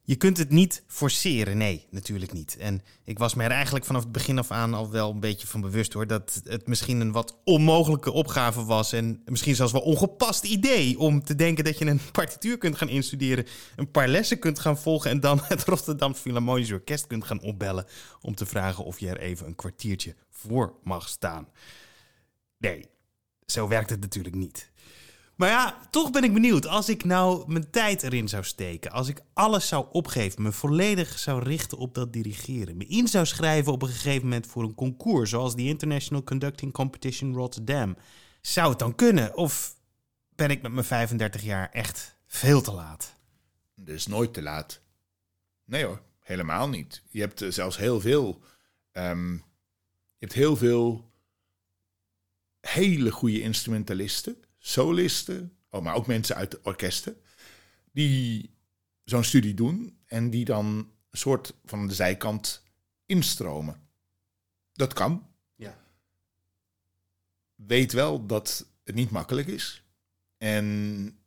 Je 0.05 0.17
kunt 0.17 0.39
het 0.39 0.51
niet 0.51 0.83
forceren, 0.87 1.57
nee, 1.57 1.87
natuurlijk 1.91 2.33
niet. 2.33 2.57
En 2.57 2.83
ik 3.05 3.19
was 3.19 3.35
me 3.35 3.45
er 3.45 3.51
eigenlijk 3.51 3.85
vanaf 3.85 4.03
het 4.03 4.13
begin 4.13 4.39
af 4.39 4.51
aan 4.51 4.75
al 4.75 4.91
wel 4.91 5.11
een 5.11 5.21
beetje 5.21 5.47
van 5.47 5.61
bewust 5.61 5.93
hoor, 5.93 6.07
dat 6.07 6.41
het 6.45 6.67
misschien 6.67 7.01
een 7.01 7.13
wat 7.13 7.37
onmogelijke 7.45 8.13
opgave 8.13 8.65
was 8.65 8.93
en 8.93 9.23
misschien 9.25 9.55
zelfs 9.55 9.73
wel 9.73 9.81
ongepast 9.81 10.45
idee 10.45 10.99
om 10.99 11.25
te 11.25 11.35
denken 11.35 11.65
dat 11.65 11.79
je 11.79 11.87
een 11.87 12.01
partituur 12.13 12.59
kunt 12.59 12.77
gaan 12.77 12.89
instuderen, 12.89 13.47
een 13.77 13.91
paar 13.91 14.09
lessen 14.09 14.39
kunt 14.39 14.59
gaan 14.59 14.79
volgen 14.79 15.11
en 15.11 15.21
dan 15.21 15.41
het 15.43 15.65
Rotterdam 15.65 16.15
Philharmonisch 16.15 16.73
Orkest 16.73 17.07
kunt 17.07 17.25
gaan 17.25 17.41
opbellen 17.41 17.87
om 18.21 18.35
te 18.35 18.47
vragen 18.47 18.85
of 18.85 19.01
je 19.01 19.09
er 19.09 19.21
even 19.21 19.47
een 19.47 19.57
kwartiertje 19.57 20.15
voor 20.31 20.75
mag 20.83 21.09
staan. 21.09 21.49
Nee, 22.59 22.87
zo 23.47 23.69
werkt 23.69 23.91
het 23.91 24.01
natuurlijk 24.01 24.35
niet. 24.35 24.72
Maar 25.37 25.49
ja, 25.49 25.79
toch 25.91 26.11
ben 26.11 26.25
ik 26.25 26.33
benieuwd. 26.33 26.67
Als 26.67 26.89
ik 26.89 27.05
nou 27.05 27.53
mijn 27.53 27.71
tijd 27.71 28.03
erin 28.03 28.29
zou 28.29 28.45
steken, 28.45 28.91
als 28.91 29.09
ik 29.09 29.21
alles 29.33 29.69
zou 29.69 29.87
opgeven, 29.93 30.43
me 30.43 30.53
volledig 30.53 31.19
zou 31.19 31.43
richten 31.43 31.79
op 31.79 31.95
dat 31.95 32.13
dirigeren, 32.13 32.77
me 32.77 32.87
in 32.87 33.09
zou 33.09 33.27
schrijven 33.27 33.73
op 33.73 33.83
een 33.83 33.89
gegeven 33.89 34.23
moment 34.23 34.47
voor 34.47 34.63
een 34.63 34.75
concours, 34.75 35.31
zoals 35.31 35.55
de 35.57 35.63
International 35.63 36.25
Conducting 36.25 36.73
Competition 36.73 37.35
Rotterdam, 37.35 37.97
zou 38.41 38.71
het 38.71 38.79
dan 38.79 38.95
kunnen? 38.95 39.37
Of 39.37 39.77
ben 40.35 40.51
ik 40.51 40.63
met 40.63 40.73
mijn 40.73 40.85
35 40.85 41.43
jaar 41.43 41.71
echt 41.71 42.17
veel 42.27 42.61
te 42.63 42.73
laat? 42.73 43.17
Dus 43.75 44.07
nooit 44.07 44.35
te 44.35 44.43
laat. 44.43 44.81
Nee 45.65 45.85
hoor, 45.85 46.03
helemaal 46.21 46.69
niet. 46.69 47.03
Je 47.11 47.21
hebt 47.21 47.43
eh, 47.43 47.51
zelfs 47.51 47.77
heel 47.77 48.01
veel. 48.01 48.41
ehm, 48.93 49.33
je 49.33 50.29
hebt 50.29 50.33
heel 50.33 50.57
veel 50.57 51.11
hele 52.61 53.11
goede 53.11 53.41
instrumentalisten, 53.41 54.37
solisten, 54.65 55.57
oh, 55.71 55.83
maar 55.83 55.95
ook 55.95 56.07
mensen 56.07 56.37
uit 56.37 56.51
de 56.51 56.61
orkesten, 56.63 57.17
die 57.93 58.55
zo'n 59.05 59.25
studie 59.25 59.55
doen 59.55 59.99
en 60.07 60.31
die 60.31 60.45
dan 60.45 60.67
een 61.11 61.19
soort 61.19 61.55
van 61.65 61.87
de 61.87 61.95
zijkant 61.95 62.63
instromen. 63.07 63.89
Dat 64.73 64.93
kan. 64.93 65.27
Ja. 65.55 65.79
Weet 67.55 67.93
wel 67.93 68.27
dat 68.27 68.67
het 68.85 68.95
niet 68.95 69.11
makkelijk 69.11 69.49
is. 69.49 69.85
En 70.39 71.19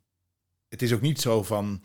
het 0.68 0.82
is 0.82 0.92
ook 0.92 1.00
niet 1.00 1.20
zo 1.20 1.42
van, 1.42 1.80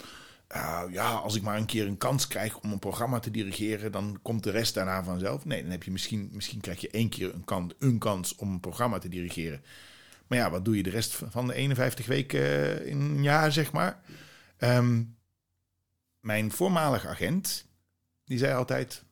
uh, 0.56 0.84
ja, 0.92 1.14
als 1.14 1.36
ik 1.36 1.42
maar 1.42 1.58
een 1.58 1.66
keer 1.66 1.88
een 1.88 1.98
kans 1.98 2.28
krijg 2.28 2.60
om 2.60 2.72
een 2.72 2.80
programma 2.80 3.20
te 3.20 3.32
dirigeren, 3.32 3.92
dan 3.92 4.20
komt 4.22 4.44
de 4.44 4.52
rest 4.52 4.74
daarna 4.74 5.04
vanzelf. 5.04 5.46
Nee, 5.46 5.62
dan 5.62 5.72
heb 5.72 5.84
je 5.84 5.92
misschien, 5.92 6.30
misschien 6.32 6.62
krijg 6.62 6.82
je 6.82 6.90
één 6.90 7.10
keer 7.10 7.34
een 7.34 7.44
kans, 7.44 7.74
een 7.80 8.00
kans 8.00 8.36
om 8.36 8.52
een 8.52 8.60
programma 8.60 9.00
te 9.00 9.10
dirigeren. 9.10 9.64
Maar 10.32 10.40
ja, 10.40 10.50
wat 10.50 10.66
doe 10.66 10.78
je 10.78 10.84
de 10.84 10.90
rest 10.90 11.16
van 11.16 11.48
de 11.48 11.54
51 11.54 12.06
weken 12.06 12.86
in 12.86 13.00
een 13.00 13.24
jaar, 13.24 13.52
zeg 13.52 13.72
maar? 13.72 14.02
Um, 14.58 15.18
mijn 16.20 16.52
voormalige 16.52 17.08
agent, 17.08 17.66
die 18.26 18.38
zei 18.38 18.54
altijd, 18.54 19.04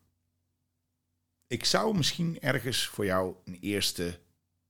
ik 1.47 1.65
zou 1.65 1.95
misschien 1.95 2.41
ergens 2.41 2.88
voor 2.88 3.05
jou 3.05 3.36
een 3.45 3.58
eerste 3.62 4.19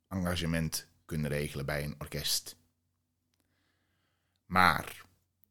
engagement 0.08 0.88
kunnen 1.06 1.32
regelen 1.32 1.66
bij 1.66 1.84
een 1.84 1.96
orkest. 2.00 2.58
Maar 4.46 5.06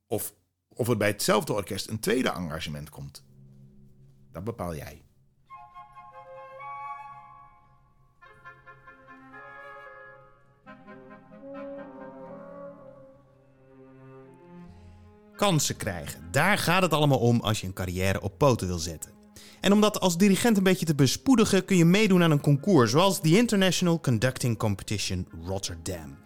of 0.07 0.35
Of 0.69 0.89
er 0.89 0.97
bij 0.97 1.09
hetzelfde 1.09 1.53
orkest 1.53 1.89
een 1.89 2.01
tweede 2.01 2.31
engagement 2.31 2.91
komt. 2.91 3.25
Dat 4.33 4.45
bepaal 4.45 4.77
jij. 4.77 5.03
Kansen 15.39 15.77
krijgen. 15.77 16.21
Daar 16.31 16.59
gaat 16.59 16.83
het 16.83 16.93
allemaal 16.93 17.19
om 17.19 17.41
als 17.41 17.61
je 17.61 17.67
een 17.67 17.73
carrière 17.73 18.21
op 18.21 18.39
poten 18.39 18.67
wil 18.67 18.79
zetten. 18.79 19.11
En 19.61 19.73
om 19.73 19.81
dat 19.81 20.01
als 20.01 20.17
dirigent 20.17 20.57
een 20.57 20.63
beetje 20.63 20.87
te 20.87 20.95
bespoedigen, 20.95 21.65
kun 21.65 21.77
je 21.77 21.85
meedoen 21.85 22.23
aan 22.23 22.31
een 22.31 22.41
concours, 22.41 22.91
zoals 22.91 23.21
de 23.21 23.37
International 23.37 24.01
Conducting 24.01 24.59
Competition 24.59 25.29
Rotterdam. 25.45 26.17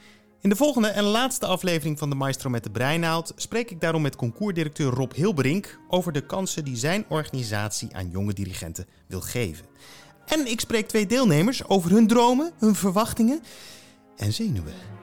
In 0.41 0.49
de 0.49 0.57
volgende 0.57 0.89
en 0.89 1.05
laatste 1.05 1.47
aflevering 1.47 1.99
van 1.99 2.11
de 2.11 2.17
Maestro 2.17 2.51
met 2.51 2.65
de 2.65 2.71
Breinaald 2.71 3.33
spreek 3.37 3.71
ik 3.71 3.81
daarom 3.81 4.03
met 4.03 4.17
concoursdirecteur 4.17 4.93
Rob 4.93 5.13
Hilberink 5.13 5.79
over 5.89 6.13
de 6.13 6.27
kansen 6.27 6.65
die 6.65 6.77
zijn 6.77 7.05
organisatie 7.09 7.97
aan 7.97 8.11
jonge 8.11 8.33
dirigenten 8.33 8.87
wil 9.09 9.21
geven. 9.21 9.67
En 10.27 10.47
ik 10.47 10.61
spreek 10.61 10.89
twee 10.89 11.07
deelnemers 11.07 11.69
over 11.69 11.91
hun 11.91 12.07
dromen, 12.07 12.53
hun 12.59 12.75
verwachtingen 12.75 13.43
en 14.17 14.33
zenuwen. 14.33 15.02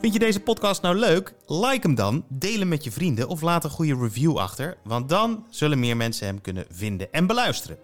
Vind 0.00 0.12
je 0.12 0.18
deze 0.18 0.40
podcast 0.40 0.82
nou 0.82 0.96
leuk? 0.96 1.34
Like 1.46 1.86
hem 1.86 1.94
dan, 1.94 2.24
deel 2.28 2.58
hem 2.58 2.68
met 2.68 2.84
je 2.84 2.90
vrienden 2.90 3.28
of 3.28 3.40
laat 3.40 3.64
een 3.64 3.70
goede 3.70 3.96
review 3.96 4.36
achter, 4.36 4.76
want 4.84 5.08
dan 5.08 5.46
zullen 5.50 5.78
meer 5.78 5.96
mensen 5.96 6.26
hem 6.26 6.40
kunnen 6.40 6.64
vinden 6.70 7.12
en 7.12 7.26
beluisteren. 7.26 7.78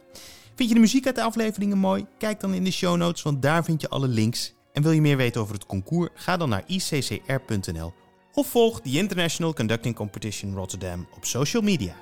Vind 0.54 0.68
je 0.68 0.74
de 0.74 0.80
muziek 0.80 1.06
uit 1.06 1.14
de 1.14 1.22
afleveringen 1.22 1.78
mooi? 1.78 2.06
Kijk 2.18 2.40
dan 2.40 2.54
in 2.54 2.64
de 2.64 2.70
show 2.70 2.96
notes, 2.96 3.22
want 3.22 3.42
daar 3.42 3.64
vind 3.64 3.80
je 3.80 3.88
alle 3.88 4.08
links. 4.08 4.54
En 4.72 4.82
wil 4.82 4.92
je 4.92 5.00
meer 5.00 5.16
weten 5.16 5.40
over 5.40 5.54
het 5.54 5.66
concours? 5.66 6.10
Ga 6.14 6.36
dan 6.36 6.48
naar 6.48 6.64
iccr.nl 6.66 7.92
of 8.32 8.46
volg 8.46 8.80
de 8.80 8.90
International 8.90 9.54
Conducting 9.54 9.94
Competition 9.94 10.54
Rotterdam 10.54 11.08
op 11.16 11.24
social 11.24 11.62
media. 11.62 11.94